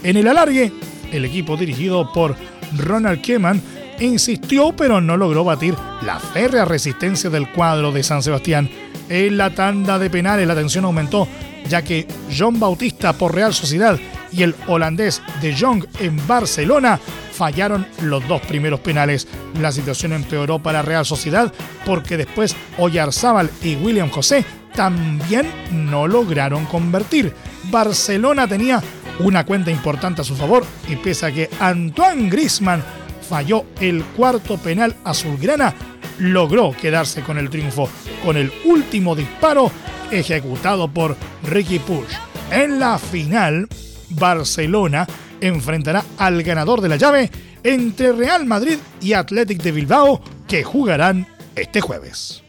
En 0.03 0.17
el 0.17 0.29
alargue, 0.29 0.73
el 1.11 1.25
equipo 1.25 1.57
dirigido 1.57 2.13
por 2.13 2.37
Ronald 2.77 3.23
Keman 3.23 3.63
insistió 4.01 4.75
pero 4.77 5.01
no 5.01 5.17
logró 5.17 5.43
batir 5.45 5.75
la 6.03 6.21
férrea 6.21 6.65
resistencia 6.65 7.31
del 7.31 7.51
cuadro 7.53 7.93
de 7.93 8.03
San 8.03 8.23
Sebastián. 8.23 8.71
En 9.09 9.39
la 9.39 9.55
tanda 9.55 9.99
de 9.99 10.11
penales 10.11 10.47
la 10.47 10.55
tensión 10.55 10.85
aumentó 10.85 11.27
ya 11.69 11.83
que 11.83 12.07
John 12.37 12.61
Bautista 12.61 13.13
por 13.15 13.35
Real 13.35 13.55
Sociedad 13.55 13.99
y 14.33 14.43
el 14.43 14.55
holandés 14.67 15.23
de 15.41 15.57
Jong 15.57 15.85
en 16.01 16.27
Barcelona 16.27 16.99
fallaron 17.33 17.87
los 18.03 18.27
dos 18.27 18.41
primeros 18.43 18.81
penales. 18.81 19.29
La 19.61 19.73
situación 19.73 20.13
empeoró 20.13 20.59
para 20.59 20.83
Real 20.83 21.07
Sociedad 21.07 21.53
porque 21.87 22.17
después 22.17 22.57
Oyarzábal 22.79 23.51
y 23.63 23.77
William 23.77 24.11
José 24.11 24.45
también 24.75 25.47
no 25.71 26.07
lograron 26.07 26.65
convertir. 26.67 27.33
Barcelona 27.71 28.47
tenía 28.47 28.83
una 29.21 29.45
cuenta 29.45 29.71
importante 29.71 30.21
a 30.21 30.25
su 30.25 30.37
favor 30.37 30.65
y 30.89 30.97
pese 30.97 31.27
a 31.27 31.33
que 31.33 31.51
Antoine 31.61 32.29
Grisman 32.29 32.83
falló 33.29 33.65
el 33.81 34.03
cuarto 34.05 34.57
penal 34.59 34.95
azulgrana, 35.05 35.75
logró 36.19 36.73
quedarse 36.73 37.23
con 37.23 37.39
el 37.39 37.51
triunfo 37.51 37.89
con 38.25 38.37
el 38.37 38.53
último 38.65 39.15
disparo 39.15 39.71
ejecutado 40.11 40.89
por 40.89 41.17
Ricky 41.45 41.79
Push. 41.79 42.15
En 42.51 42.81
la 42.81 42.99
final, 42.99 43.69
Barcelona 44.11 45.07
enfrentará 45.41 46.05
al 46.19 46.43
ganador 46.43 46.81
de 46.81 46.89
la 46.89 46.97
llave 46.97 47.31
entre 47.63 48.13
Real 48.13 48.47
Madrid 48.47 48.79
y 49.01 49.13
Athletic 49.13 49.63
de 49.63 49.73
Bilbao 49.73 50.21
que 50.47 50.65
jugarán 50.65 51.27
este 51.55 51.81
jueves. 51.81 52.43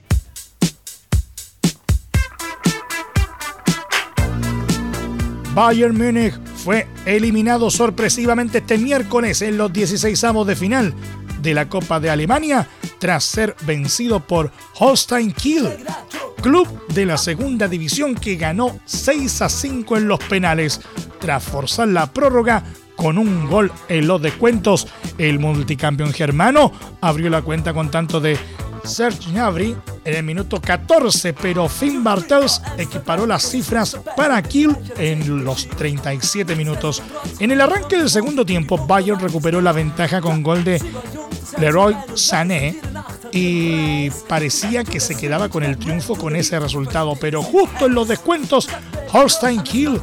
Bayern 5.53 5.97
Múnich 5.97 6.35
fue 6.55 6.87
eliminado 7.05 7.69
sorpresivamente 7.69 8.59
este 8.59 8.77
miércoles 8.77 9.41
en 9.41 9.57
los 9.57 9.73
16 9.73 10.23
avos 10.23 10.47
de 10.47 10.55
final 10.55 10.93
de 11.41 11.53
la 11.53 11.67
Copa 11.67 11.99
de 11.99 12.09
Alemania 12.09 12.67
tras 12.99 13.23
ser 13.23 13.55
vencido 13.61 14.19
por 14.19 14.51
Holstein 14.77 15.31
Kiel, 15.31 15.69
club 16.41 16.67
de 16.89 17.05
la 17.05 17.17
segunda 17.17 17.67
división 17.67 18.15
que 18.15 18.35
ganó 18.35 18.79
6 18.85 19.41
a 19.41 19.49
5 19.49 19.97
en 19.97 20.07
los 20.07 20.19
penales 20.19 20.81
tras 21.19 21.43
forzar 21.43 21.87
la 21.87 22.11
prórroga 22.11 22.63
con 22.95 23.17
un 23.17 23.47
gol 23.47 23.71
en 23.87 24.07
los 24.07 24.21
descuentos. 24.21 24.87
El 25.17 25.39
multicampeón 25.39 26.11
germano 26.11 26.71
abrió 27.01 27.29
la 27.29 27.41
cuenta 27.41 27.73
con 27.73 27.89
tanto 27.89 28.19
de 28.19 28.37
Serge 28.83 29.31
Gnabry 29.31 29.75
en 30.05 30.15
el 30.15 30.23
minuto 30.23 30.59
14, 30.59 31.33
pero 31.33 31.67
Finn 31.69 32.03
Bartels 32.03 32.61
equiparó 32.77 33.25
las 33.25 33.43
cifras 33.43 33.97
para 34.15 34.41
Kiel 34.41 34.75
en 34.97 35.43
los 35.43 35.67
37 35.69 36.55
minutos. 36.55 37.01
En 37.39 37.51
el 37.51 37.61
arranque 37.61 37.97
del 37.97 38.09
segundo 38.09 38.45
tiempo, 38.45 38.85
Bayern 38.85 39.19
recuperó 39.19 39.61
la 39.61 39.71
ventaja 39.71 40.21
con 40.21 40.43
gol 40.43 40.63
de 40.63 40.81
Leroy 41.57 41.95
Sané 42.15 42.79
y 43.31 44.09
parecía 44.27 44.83
que 44.83 44.99
se 44.99 45.15
quedaba 45.15 45.49
con 45.49 45.63
el 45.63 45.77
triunfo 45.77 46.15
con 46.15 46.35
ese 46.35 46.59
resultado, 46.59 47.15
pero 47.19 47.41
justo 47.41 47.85
en 47.85 47.93
los 47.93 48.07
descuentos, 48.07 48.69
Holstein 49.11 49.61
Kiel 49.63 50.01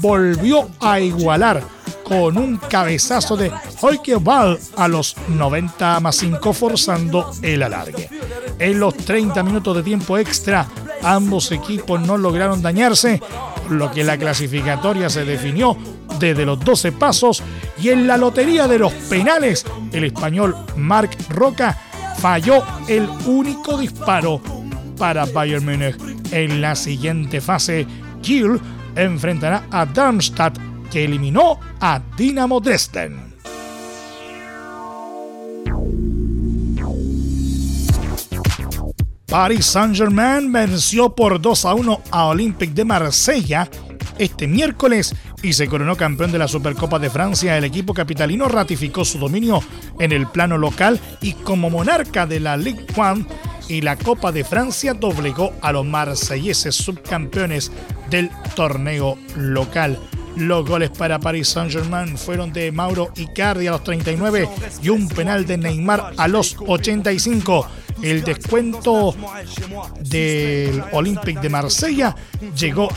volvió 0.00 0.68
a 0.80 1.00
igualar 1.00 1.62
con 2.04 2.38
un 2.38 2.56
cabezazo 2.56 3.36
de 3.36 3.50
Hoike 3.80 4.16
Ball 4.16 4.58
a 4.76 4.86
los 4.86 5.16
90 5.28 6.00
más 6.00 6.16
5 6.16 6.52
forzando 6.52 7.32
el 7.42 7.62
alargue. 7.62 8.08
En 8.58 8.78
los 8.78 8.96
30 8.96 9.42
minutos 9.42 9.76
de 9.76 9.82
tiempo 9.82 10.16
extra, 10.16 10.68
ambos 11.02 11.50
equipos 11.50 12.00
no 12.00 12.16
lograron 12.16 12.62
dañarse, 12.62 13.20
lo 13.70 13.90
que 13.90 14.04
la 14.04 14.16
clasificatoria 14.16 15.10
se 15.10 15.24
definió 15.24 15.76
desde 16.20 16.46
los 16.46 16.60
12 16.60 16.92
pasos 16.92 17.42
y 17.78 17.88
en 17.88 18.06
la 18.06 18.16
lotería 18.16 18.68
de 18.68 18.78
los 18.78 18.92
penales, 18.92 19.66
el 19.92 20.04
español 20.04 20.56
Marc 20.76 21.16
Roca 21.28 21.76
falló 22.18 22.62
el 22.88 23.08
único 23.26 23.78
disparo 23.78 24.40
para 24.96 25.26
Bayern 25.26 25.64
Múnich. 25.64 25.96
En 26.32 26.60
la 26.60 26.74
siguiente 26.74 27.40
fase, 27.40 27.86
Kiel 28.22 28.60
enfrentará 28.94 29.64
a 29.70 29.86
Darmstadt 29.86 30.58
que 30.90 31.04
eliminó 31.04 31.58
a 31.80 32.00
Dinamo 32.16 32.60
Dresden. 32.60 33.36
Paris 39.26 39.66
Saint-Germain 39.66 40.50
venció 40.50 41.14
por 41.14 41.40
2 41.40 41.64
a 41.64 41.74
1 41.74 42.00
a 42.10 42.26
Olympique 42.26 42.72
de 42.72 42.84
Marsella 42.84 43.68
este 44.18 44.46
miércoles 44.46 45.14
y 45.42 45.52
se 45.52 45.68
coronó 45.68 45.96
campeón 45.96 46.32
de 46.32 46.38
la 46.38 46.48
Supercopa 46.48 46.98
de 46.98 47.10
Francia. 47.10 47.56
El 47.56 47.64
equipo 47.64 47.94
capitalino 47.94 48.48
ratificó 48.48 49.04
su 49.04 49.18
dominio 49.18 49.62
en 49.98 50.12
el 50.12 50.26
plano 50.26 50.58
local 50.58 51.00
y 51.20 51.32
como 51.32 51.70
monarca 51.70 52.26
de 52.26 52.40
la 52.40 52.56
Ligue 52.56 52.86
1 52.96 53.26
y 53.68 53.80
la 53.80 53.96
Copa 53.96 54.32
de 54.32 54.44
Francia 54.44 54.94
doblegó 54.94 55.52
a 55.60 55.72
los 55.72 55.84
marselleses 55.84 56.74
subcampeones 56.74 57.72
del 58.10 58.30
torneo 58.54 59.18
local. 59.36 59.98
Los 60.36 60.68
goles 60.68 60.90
para 60.90 61.18
Paris 61.18 61.48
Saint-Germain 61.48 62.18
fueron 62.18 62.52
de 62.52 62.70
Mauro 62.70 63.10
Icardi 63.16 63.66
a 63.68 63.72
los 63.72 63.84
39 63.84 64.48
y 64.82 64.90
un 64.90 65.08
penal 65.08 65.46
de 65.46 65.56
Neymar 65.56 66.12
a 66.16 66.28
los 66.28 66.56
85. 66.66 67.66
El 68.02 68.22
descuento 68.22 69.14
del 70.00 70.82
Olympique 70.92 71.40
de 71.40 71.48
Marsella 71.48 72.14
llegó 72.56 72.88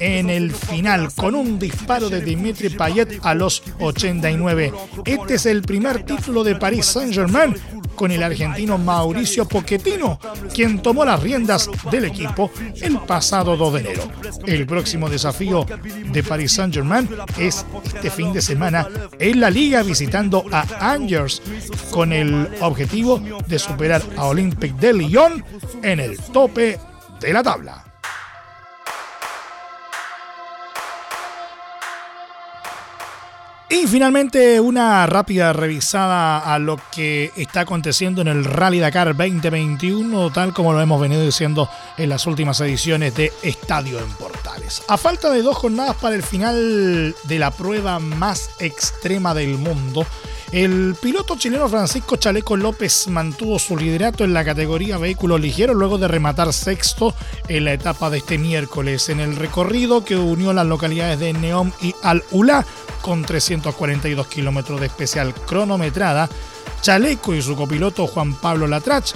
en 0.00 0.30
el 0.30 0.52
final 0.52 1.12
con 1.14 1.34
un 1.34 1.58
disparo 1.58 2.08
de 2.08 2.20
Dimitri 2.20 2.70
Payet 2.70 3.20
a 3.22 3.34
los 3.34 3.62
89. 3.80 4.72
Este 5.04 5.34
es 5.34 5.46
el 5.46 5.62
primer 5.62 6.04
título 6.04 6.44
de 6.44 6.56
Paris 6.56 6.86
Saint-Germain 6.86 7.54
con 7.98 8.12
el 8.12 8.22
argentino 8.22 8.78
Mauricio 8.78 9.46
Pochettino, 9.46 10.20
quien 10.54 10.80
tomó 10.80 11.04
las 11.04 11.20
riendas 11.20 11.68
del 11.90 12.04
equipo 12.04 12.50
el 12.80 13.00
pasado 13.00 13.56
2 13.56 13.74
de 13.74 13.80
enero. 13.80 14.02
El 14.46 14.66
próximo 14.66 15.10
desafío 15.10 15.66
de 16.12 16.22
Paris 16.22 16.52
Saint-Germain 16.52 17.08
es 17.38 17.66
este 17.84 18.10
fin 18.10 18.32
de 18.32 18.40
semana 18.40 18.88
en 19.18 19.40
la 19.40 19.50
liga 19.50 19.82
visitando 19.82 20.44
a 20.52 20.92
Angers 20.92 21.42
con 21.90 22.12
el 22.12 22.48
objetivo 22.60 23.20
de 23.46 23.58
superar 23.58 24.02
a 24.16 24.26
Olympique 24.26 24.78
de 24.78 24.92
Lyon 24.92 25.44
en 25.82 25.98
el 25.98 26.16
tope 26.18 26.78
de 27.20 27.32
la 27.32 27.42
tabla. 27.42 27.87
Y 33.70 33.86
finalmente 33.86 34.60
una 34.60 35.04
rápida 35.04 35.52
revisada 35.52 36.38
a 36.38 36.58
lo 36.58 36.80
que 36.90 37.32
está 37.36 37.60
aconteciendo 37.60 38.22
en 38.22 38.28
el 38.28 38.46
Rally 38.46 38.78
Dakar 38.78 39.14
2021, 39.14 40.32
tal 40.32 40.54
como 40.54 40.72
lo 40.72 40.80
hemos 40.80 40.98
venido 40.98 41.22
diciendo 41.22 41.68
en 41.98 42.08
las 42.08 42.26
últimas 42.26 42.58
ediciones 42.62 43.14
de 43.14 43.30
Estadio 43.42 43.98
en 43.98 44.10
Portales. 44.14 44.82
A 44.88 44.96
falta 44.96 45.30
de 45.30 45.42
dos 45.42 45.54
jornadas 45.58 45.96
para 45.96 46.14
el 46.14 46.22
final 46.22 47.14
de 47.24 47.38
la 47.38 47.50
prueba 47.50 47.98
más 47.98 48.48
extrema 48.58 49.34
del 49.34 49.58
mundo, 49.58 50.06
el 50.50 50.96
piloto 51.00 51.36
chileno 51.36 51.68
Francisco 51.68 52.16
Chaleco 52.16 52.56
López 52.56 53.08
mantuvo 53.08 53.58
su 53.58 53.76
liderato 53.76 54.24
en 54.24 54.32
la 54.32 54.44
categoría 54.44 54.96
vehículos 54.96 55.40
ligeros 55.40 55.76
luego 55.76 55.98
de 55.98 56.08
rematar 56.08 56.54
sexto 56.54 57.14
en 57.48 57.66
la 57.66 57.74
etapa 57.74 58.08
de 58.08 58.18
este 58.18 58.38
miércoles 58.38 59.10
en 59.10 59.20
el 59.20 59.36
recorrido 59.36 60.04
que 60.04 60.16
unió 60.16 60.54
las 60.54 60.66
localidades 60.66 61.18
de 61.18 61.34
Neom 61.34 61.72
y 61.82 61.94
Al-Ula 62.02 62.64
con 63.02 63.24
342 63.24 64.26
kilómetros 64.26 64.80
de 64.80 64.86
especial 64.86 65.34
cronometrada. 65.34 66.30
Chaleco 66.80 67.34
y 67.34 67.42
su 67.42 67.54
copiloto 67.54 68.06
Juan 68.06 68.34
Pablo 68.34 68.66
Latrach 68.66 69.12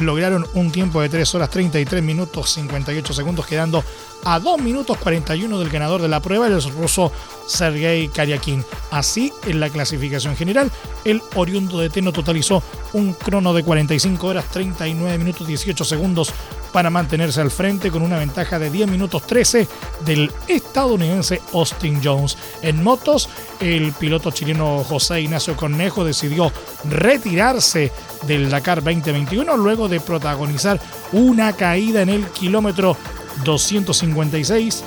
lograron 0.00 0.46
un 0.54 0.70
tiempo 0.70 1.00
de 1.00 1.08
3 1.08 1.34
horas 1.34 1.50
33 1.50 2.02
minutos 2.02 2.50
58 2.50 3.12
segundos, 3.12 3.46
quedando 3.46 3.84
a 4.24 4.40
2 4.40 4.60
minutos 4.60 4.96
41 4.98 5.58
del 5.58 5.70
ganador 5.70 6.02
de 6.02 6.08
la 6.08 6.20
prueba, 6.20 6.46
el 6.46 6.62
ruso 6.62 7.12
Sergei 7.46 8.08
Karyakin. 8.08 8.64
Así, 8.90 9.32
en 9.46 9.60
la 9.60 9.70
clasificación 9.70 10.36
general, 10.36 10.70
el 11.04 11.22
oriundo 11.34 11.78
de 11.78 11.90
Teno 11.90 12.12
totalizó 12.12 12.62
un 12.92 13.12
crono 13.12 13.52
de 13.52 13.62
45 13.62 14.26
horas 14.26 14.46
39 14.50 15.18
minutos 15.18 15.46
18 15.46 15.84
segundos 15.84 16.32
para 16.72 16.90
mantenerse 16.90 17.40
al 17.40 17.52
frente 17.52 17.92
con 17.92 18.02
una 18.02 18.18
ventaja 18.18 18.58
de 18.58 18.68
10 18.68 18.90
minutos 18.90 19.24
13 19.28 19.68
del 20.04 20.32
estadounidense 20.48 21.40
Austin 21.52 22.00
Jones. 22.02 22.36
En 22.62 22.82
motos, 22.82 23.28
el 23.60 23.92
piloto 23.92 24.32
chileno 24.32 24.82
José 24.82 25.20
Ignacio 25.20 25.56
Cornejo 25.56 26.04
decidió 26.04 26.50
retirarse 26.90 27.92
del 28.26 28.50
Dakar 28.50 28.82
2021 28.82 29.56
luego 29.56 29.88
de 29.88 30.00
protagonizar 30.00 30.80
una 31.12 31.52
caída 31.52 32.02
en 32.02 32.08
el 32.08 32.26
kilómetro 32.28 32.96
256 33.44 34.84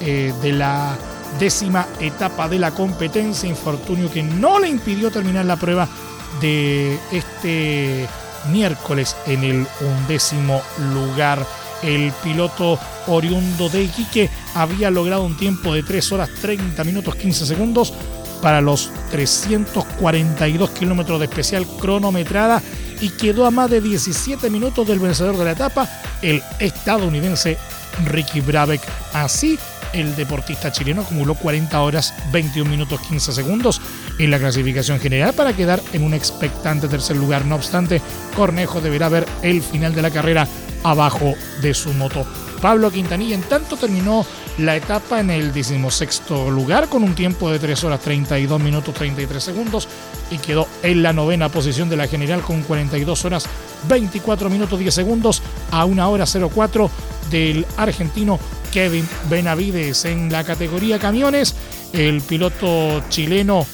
eh, 0.00 0.32
de 0.42 0.52
la 0.52 0.96
décima 1.38 1.86
etapa 2.00 2.48
de 2.48 2.58
la 2.58 2.70
competencia, 2.70 3.48
infortunio 3.48 4.10
que 4.10 4.22
no 4.22 4.58
le 4.58 4.68
impidió 4.68 5.10
terminar 5.10 5.44
la 5.44 5.56
prueba 5.56 5.88
de 6.40 6.98
este 7.12 8.08
miércoles 8.50 9.16
en 9.26 9.44
el 9.44 9.66
undécimo 9.80 10.62
lugar. 10.92 11.44
El 11.82 12.12
piloto 12.24 12.78
oriundo 13.06 13.68
de 13.68 13.84
Iquique 13.84 14.30
había 14.54 14.90
logrado 14.90 15.22
un 15.22 15.36
tiempo 15.36 15.72
de 15.72 15.82
3 15.84 16.12
horas 16.12 16.30
30 16.40 16.82
minutos 16.82 17.14
15 17.14 17.46
segundos 17.46 17.92
para 18.42 18.60
los 18.60 18.90
342 19.10 20.70
kilómetros 20.70 21.20
de 21.20 21.26
especial 21.26 21.66
cronometrada 21.80 22.62
y 23.00 23.10
quedó 23.10 23.46
a 23.46 23.50
más 23.50 23.70
de 23.70 23.80
17 23.80 24.50
minutos 24.50 24.86
del 24.86 24.98
vencedor 24.98 25.36
de 25.36 25.44
la 25.44 25.52
etapa, 25.52 25.88
el 26.22 26.42
estadounidense 26.58 27.56
Ricky 28.06 28.40
Brabeck. 28.40 28.82
Así, 29.12 29.58
el 29.92 30.14
deportista 30.16 30.70
chileno 30.72 31.02
acumuló 31.02 31.34
40 31.34 31.80
horas 31.80 32.14
21 32.32 32.70
minutos 32.70 33.00
15 33.00 33.32
segundos 33.32 33.80
en 34.18 34.30
la 34.30 34.38
clasificación 34.38 35.00
general 35.00 35.32
para 35.32 35.54
quedar 35.54 35.80
en 35.92 36.02
un 36.02 36.14
expectante 36.14 36.88
tercer 36.88 37.16
lugar. 37.16 37.44
No 37.44 37.54
obstante, 37.54 38.00
Cornejo 38.36 38.80
deberá 38.80 39.08
ver 39.08 39.26
el 39.42 39.62
final 39.62 39.94
de 39.94 40.02
la 40.02 40.10
carrera 40.10 40.46
abajo 40.84 41.34
de 41.62 41.74
su 41.74 41.92
moto. 41.94 42.26
Pablo 42.60 42.90
Quintanilla 42.90 43.36
en 43.36 43.42
tanto 43.42 43.76
terminó 43.76 44.26
la 44.58 44.74
etapa 44.74 45.20
en 45.20 45.30
el 45.30 45.52
16 45.52 46.22
lugar 46.50 46.88
con 46.88 47.04
un 47.04 47.14
tiempo 47.14 47.50
de 47.50 47.60
3 47.60 47.84
horas 47.84 48.00
32 48.00 48.60
minutos 48.60 48.94
33 48.94 49.42
segundos 49.42 49.88
y 50.30 50.38
quedó 50.38 50.66
en 50.82 51.02
la 51.02 51.12
novena 51.12 51.48
posición 51.48 51.88
de 51.88 51.96
la 51.96 52.08
general 52.08 52.40
con 52.42 52.62
42 52.62 53.24
horas 53.24 53.46
24 53.88 54.50
minutos 54.50 54.78
10 54.78 54.92
segundos 54.92 55.42
a 55.70 55.84
1 55.84 56.10
hora 56.10 56.24
04 56.26 56.90
del 57.30 57.66
argentino 57.76 58.38
Kevin 58.72 59.08
Benavides. 59.28 60.04
En 60.04 60.30
la 60.30 60.44
categoría 60.44 60.98
camiones, 60.98 61.54
el 61.92 62.20
piloto 62.22 63.02
chileno 63.08 63.66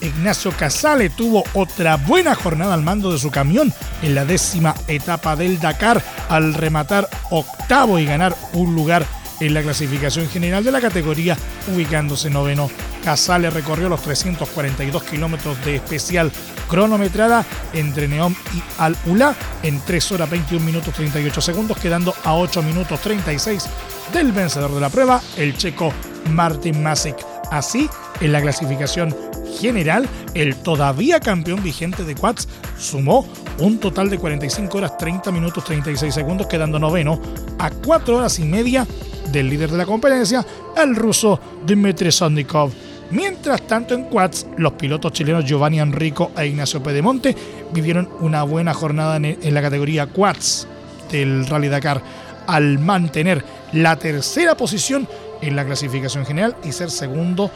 Ignacio 0.00 0.50
Casale 0.52 1.10
tuvo 1.10 1.44
otra 1.54 1.96
buena 1.96 2.34
jornada 2.34 2.74
al 2.74 2.82
mando 2.82 3.12
de 3.12 3.18
su 3.18 3.30
camión 3.30 3.72
en 4.02 4.14
la 4.14 4.24
décima 4.24 4.74
etapa 4.88 5.36
del 5.36 5.60
Dakar 5.60 6.02
al 6.28 6.54
rematar 6.54 7.08
octavo 7.30 7.98
y 7.98 8.06
ganar 8.06 8.34
un 8.54 8.74
lugar 8.74 9.04
en 9.40 9.54
la 9.54 9.62
clasificación 9.62 10.28
general 10.28 10.64
de 10.64 10.72
la 10.72 10.80
categoría, 10.80 11.36
ubicándose 11.74 12.30
noveno. 12.30 12.70
Casale 13.04 13.50
recorrió 13.50 13.88
los 13.88 14.02
342 14.02 15.02
kilómetros 15.04 15.64
de 15.64 15.76
especial 15.76 16.30
cronometrada 16.68 17.44
entre 17.72 18.08
Neom 18.08 18.32
y 18.54 18.62
Al-Ula 18.78 19.34
en 19.62 19.80
3 19.80 20.12
horas 20.12 20.30
21 20.30 20.64
minutos 20.64 20.94
38 20.94 21.40
segundos, 21.40 21.78
quedando 21.78 22.14
a 22.24 22.34
8 22.34 22.62
minutos 22.62 23.00
36 23.00 23.66
del 24.12 24.32
vencedor 24.32 24.72
de 24.72 24.80
la 24.80 24.88
prueba, 24.88 25.20
el 25.36 25.56
checo 25.56 25.92
Martin 26.30 26.82
Masic. 26.82 27.16
Así, 27.50 27.88
en 28.20 28.32
la 28.32 28.40
clasificación 28.40 29.14
general, 29.58 30.08
el 30.34 30.56
todavía 30.56 31.20
campeón 31.20 31.62
vigente 31.62 32.04
de 32.04 32.14
quads 32.14 32.48
sumó 32.78 33.26
un 33.58 33.78
total 33.78 34.08
de 34.08 34.18
45 34.18 34.78
horas 34.78 34.96
30 34.96 35.30
minutos 35.32 35.64
36 35.64 36.14
segundos, 36.14 36.46
quedando 36.46 36.78
noveno 36.78 37.20
a 37.58 37.70
4 37.70 38.16
horas 38.16 38.38
y 38.38 38.44
media 38.44 38.86
del 39.32 39.48
líder 39.48 39.70
de 39.70 39.78
la 39.78 39.86
competencia, 39.86 40.46
el 40.76 40.96
ruso 40.96 41.40
Dmitry 41.66 42.12
Sandikov. 42.12 42.72
Mientras 43.10 43.62
tanto, 43.62 43.94
en 43.94 44.04
quads, 44.04 44.46
los 44.56 44.74
pilotos 44.74 45.12
chilenos 45.12 45.44
Giovanni 45.44 45.80
Enrico 45.80 46.30
e 46.36 46.46
Ignacio 46.46 46.82
Pedemonte 46.82 47.34
vivieron 47.72 48.08
una 48.20 48.44
buena 48.44 48.72
jornada 48.72 49.16
en 49.16 49.54
la 49.54 49.62
categoría 49.62 50.06
quads 50.06 50.68
del 51.10 51.46
Rally 51.46 51.68
Dakar 51.68 52.00
al 52.46 52.78
mantener 52.78 53.44
la 53.72 53.96
tercera 53.96 54.56
posición 54.56 55.08
en 55.40 55.56
la 55.56 55.64
clasificación 55.64 56.24
general 56.24 56.56
y 56.64 56.72
ser 56.72 56.90
segundo 56.90 57.50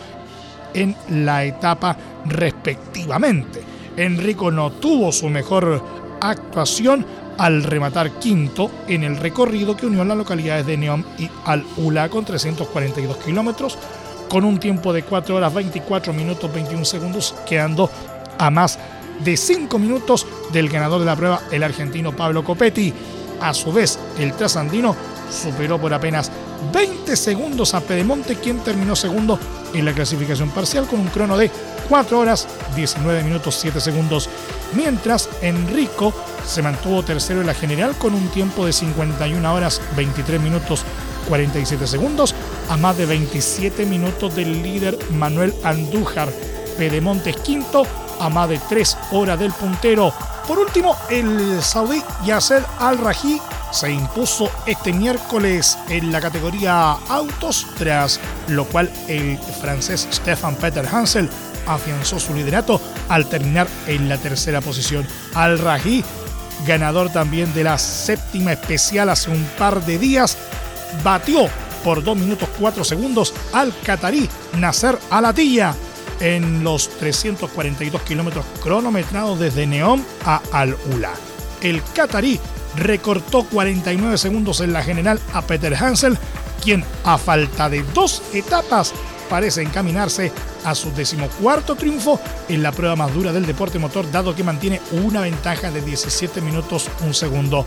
en 0.72 0.96
la 1.08 1.44
etapa 1.44 1.96
respectivamente. 2.26 3.62
Enrico 3.96 4.50
no 4.50 4.72
tuvo 4.72 5.12
su 5.12 5.28
mejor 5.28 5.82
actuación 6.20 7.06
al 7.38 7.62
rematar 7.64 8.12
quinto 8.12 8.70
en 8.88 9.02
el 9.04 9.16
recorrido 9.16 9.76
que 9.76 9.86
unió 9.86 10.04
las 10.04 10.16
localidades 10.16 10.66
de 10.66 10.76
Neom 10.76 11.04
y 11.18 11.28
Al-Ula 11.44 12.08
con 12.08 12.24
342 12.24 13.16
kilómetros, 13.18 13.78
con 14.34 14.44
un 14.44 14.58
tiempo 14.58 14.92
de 14.92 15.04
4 15.04 15.36
horas 15.36 15.54
24 15.54 16.12
minutos 16.12 16.52
21 16.52 16.84
segundos, 16.84 17.36
quedando 17.46 17.88
a 18.36 18.50
más 18.50 18.80
de 19.20 19.36
5 19.36 19.78
minutos 19.78 20.26
del 20.52 20.68
ganador 20.68 20.98
de 20.98 21.06
la 21.06 21.14
prueba, 21.14 21.42
el 21.52 21.62
argentino 21.62 22.10
Pablo 22.10 22.42
Copetti. 22.42 22.92
A 23.40 23.54
su 23.54 23.72
vez, 23.72 23.96
el 24.18 24.32
trasandino 24.32 24.96
superó 25.30 25.80
por 25.80 25.94
apenas 25.94 26.32
20 26.72 27.14
segundos 27.14 27.74
a 27.74 27.80
Pedemonte, 27.80 28.34
quien 28.34 28.58
terminó 28.58 28.96
segundo 28.96 29.38
en 29.72 29.84
la 29.84 29.92
clasificación 29.92 30.50
parcial 30.50 30.88
con 30.88 30.98
un 30.98 31.06
crono 31.10 31.38
de 31.38 31.48
4 31.88 32.18
horas 32.18 32.48
19 32.74 33.22
minutos 33.22 33.54
7 33.60 33.80
segundos, 33.80 34.28
mientras 34.74 35.28
Enrico 35.42 36.12
se 36.44 36.60
mantuvo 36.60 37.04
tercero 37.04 37.40
en 37.40 37.46
la 37.46 37.54
general 37.54 37.96
con 37.96 38.14
un 38.14 38.26
tiempo 38.30 38.66
de 38.66 38.72
51 38.72 39.54
horas 39.54 39.80
23 39.96 40.40
minutos 40.40 40.84
47 41.24 41.86
segundos, 41.86 42.34
a 42.68 42.76
más 42.76 42.96
de 42.96 43.06
27 43.06 43.86
minutos 43.86 44.34
del 44.34 44.62
líder 44.62 44.98
Manuel 45.10 45.54
Andújar. 45.62 46.28
Pedemonte 46.78 47.32
quinto, 47.34 47.86
a 48.20 48.28
más 48.28 48.48
de 48.48 48.58
3 48.68 48.96
horas 49.12 49.38
del 49.38 49.52
puntero. 49.52 50.12
Por 50.46 50.58
último, 50.58 50.96
el 51.10 51.62
saudí 51.62 52.02
Yasser 52.24 52.62
Al-Raji 52.78 53.40
se 53.72 53.90
impuso 53.90 54.50
este 54.66 54.92
miércoles 54.92 55.76
en 55.88 56.12
la 56.12 56.20
categoría 56.20 56.92
autos, 57.08 57.66
tras 57.76 58.20
lo 58.48 58.64
cual 58.66 58.90
el 59.08 59.38
francés 59.60 60.06
Stefan 60.12 60.54
Peter 60.56 60.86
Hansel 60.86 61.28
afianzó 61.66 62.20
su 62.20 62.34
liderato 62.34 62.80
al 63.08 63.26
terminar 63.26 63.66
en 63.86 64.08
la 64.08 64.18
tercera 64.18 64.60
posición. 64.60 65.06
Al-Raji, 65.34 66.04
ganador 66.66 67.10
también 67.10 67.52
de 67.54 67.64
la 67.64 67.78
séptima 67.78 68.52
especial 68.52 69.08
hace 69.08 69.30
un 69.30 69.44
par 69.58 69.84
de 69.84 69.98
días, 69.98 70.36
batió 71.02 71.48
por 71.82 72.02
2 72.02 72.16
minutos 72.16 72.48
4 72.58 72.84
segundos 72.84 73.34
al 73.52 73.72
catarí 73.84 74.28
Nasser 74.58 74.98
Alatilla. 75.10 75.74
en 76.20 76.62
los 76.62 76.88
342 76.90 78.02
kilómetros 78.02 78.44
cronometrados 78.62 79.38
desde 79.40 79.66
Neom 79.66 80.00
a 80.24 80.40
Al-Ula. 80.52 81.10
El 81.60 81.82
catarí 81.92 82.38
recortó 82.76 83.44
49 83.44 84.16
segundos 84.16 84.60
en 84.60 84.72
la 84.72 84.82
general 84.82 85.20
a 85.32 85.42
Peter 85.42 85.74
Hansel, 85.74 86.16
quien 86.62 86.84
a 87.04 87.18
falta 87.18 87.68
de 87.68 87.82
dos 87.94 88.22
etapas 88.32 88.92
parece 89.28 89.62
encaminarse 89.62 90.32
a 90.64 90.74
su 90.74 90.92
decimocuarto 90.92 91.74
triunfo 91.74 92.20
en 92.48 92.62
la 92.62 92.72
prueba 92.72 92.96
más 92.96 93.12
dura 93.12 93.32
del 93.32 93.46
deporte 93.46 93.78
motor, 93.78 94.10
dado 94.10 94.34
que 94.34 94.44
mantiene 94.44 94.80
una 94.92 95.22
ventaja 95.22 95.70
de 95.70 95.80
17 95.80 96.40
minutos 96.40 96.88
un 97.04 97.14
segundo. 97.14 97.66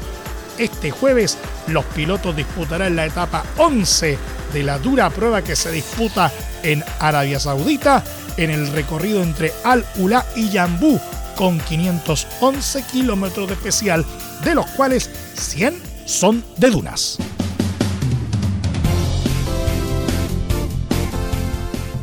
Este 0.58 0.92
jueves 0.92 1.38
los 1.68 1.86
pilotos 1.86 2.36
disputarán 2.36 2.96
la 2.96 3.06
etapa 3.06 3.44
11 3.58 4.18
de 4.54 4.64
la 4.64 4.80
dura 4.80 5.10
prueba 5.10 5.44
que 5.44 5.56
se 5.56 5.72
disputa 5.72 6.32
en 6.64 6.84
Arabia 7.00 7.40
Saudita 7.40 8.04
en 8.38 8.50
el 8.50 8.68
recorrido 8.72 9.22
entre 9.22 9.52
Al-Ula 9.64 10.26
y 10.36 10.50
Yambú 10.50 11.00
con 11.36 11.60
511 11.60 12.84
kilómetros 12.92 13.48
de 13.48 13.54
especial, 13.54 14.06
de 14.44 14.56
los 14.56 14.66
cuales 14.72 15.10
100 15.36 15.80
son 16.06 16.44
de 16.58 16.70
dunas. 16.70 17.18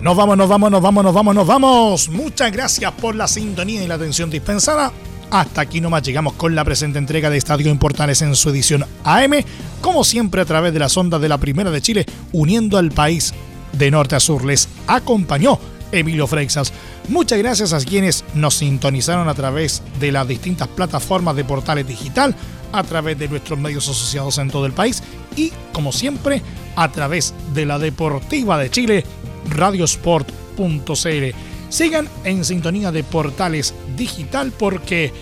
Nos 0.01 0.17
vamos, 0.17 0.37
nos 0.37 0.49
vamos, 0.49 0.71
nos 0.71 0.83
vamos, 0.83 1.05
nos 1.05 1.15
vamos, 1.15 1.35
nos 1.35 1.47
vamos. 1.47 2.09
Muchas 2.11 2.53
gracias 2.53 2.93
por 2.93 3.15
la 3.15 3.27
sintonía 3.27 3.83
y 3.83 3.89
la 3.89 3.95
atención 3.95 4.29
dispensada. 4.29 4.93
Hasta 5.31 5.63
aquí 5.63 5.81
nomás 5.81 6.03
llegamos 6.03 6.35
con 6.35 6.55
la 6.55 6.65
presente 6.65 6.99
entrega 6.99 7.31
de 7.31 7.37
Estadio 7.37 7.71
en 7.71 7.79
Portales 7.79 8.23
en 8.23 8.35
su 8.37 8.51
edición 8.51 8.85
AM, 9.05 9.45
como 9.81 10.05
siempre 10.05 10.41
a 10.41 10.45
través 10.45 10.73
de 10.73 10.79
las 10.79 10.97
ondas 10.97 11.21
de 11.21 11.29
la 11.29 11.39
Primera 11.39 11.71
de 11.71 11.83
Chile, 11.83 12.07
uniendo 12.33 12.79
al 12.79 12.91
país 12.91 13.35
de 13.73 13.91
norte 13.91 14.17
a 14.17 14.21
sur. 14.21 14.45
Les 14.45 14.69
acompañó 14.87 15.59
Emilio 15.93 16.27
Freixas. 16.27 16.73
Muchas 17.09 17.39
gracias 17.39 17.73
a 17.73 17.81
quienes 17.81 18.25
nos 18.35 18.57
sintonizaron 18.57 19.29
a 19.29 19.35
través 19.35 19.83
de 20.01 20.13
las 20.13 20.27
distintas 20.27 20.69
plataformas 20.69 21.37
de 21.37 21.45
Portales 21.45 21.87
Digital, 21.87 22.35
a 22.73 22.83
través 22.83 23.19
de 23.19 23.29
nuestros 23.29 23.59
medios 23.59 23.89
asociados 23.89 24.39
en 24.39 24.51
todo 24.51 24.67
el 24.67 24.73
país 24.73 25.03
y, 25.37 25.53
como 25.73 25.93
siempre, 25.93 26.43
a 26.77 26.91
través 26.91 27.35
de 27.55 27.67
la 27.67 27.79
Deportiva 27.79 28.59
de 28.59 28.71
Chile 28.71 29.05
radiosport.cl. 29.51 31.54
Sigan 31.69 32.09
en 32.25 32.45
sintonía 32.45 32.93
de 32.93 33.05
Portales 33.05 33.75
Digital 33.97 34.53
porque 34.57 35.13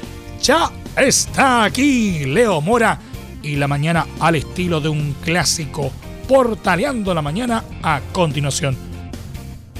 ya 0.42 0.70
está 0.96 1.64
aquí 1.64 2.24
Leo 2.26 2.61
Mora 2.61 2.98
y 3.42 3.57
la 3.57 3.68
mañana 3.68 4.07
al 4.20 4.37
estilo 4.37 4.81
de 4.81 4.88
un 4.88 5.14
clásico, 5.24 5.90
portaleando 6.28 7.14
la 7.14 7.22
mañana 7.22 7.64
a 7.83 8.00
continuación. 8.12 8.76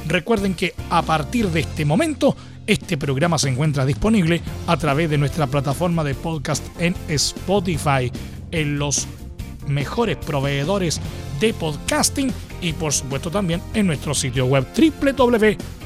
Recuerden 0.07 0.55
que 0.55 0.75
a 0.91 1.03
partir 1.03 1.49
de 1.49 1.61
este 1.61 1.85
momento, 1.85 2.37
este 2.67 2.97
programa 2.97 3.39
se 3.39 3.49
encuentra 3.49 3.87
disponible 3.87 4.41
a 4.67 4.77
través 4.77 5.11
de 5.11 5.19
nuestra 5.19 5.47
plataforma 5.47 6.05
de 6.05 6.15
podcast 6.15 6.65
en 6.81 6.95
Spotify, 7.09 8.11
en 8.51 8.79
los 8.79 9.07
mejores 9.67 10.17
proveedores 10.17 11.01
de 11.41 11.55
podcasting 11.55 12.33
y 12.61 12.73
por 12.73 12.93
supuesto 12.93 13.31
también 13.31 13.61
en 13.75 13.87
nuestro 13.87 14.15
sitio 14.15 14.47
web 14.47 14.67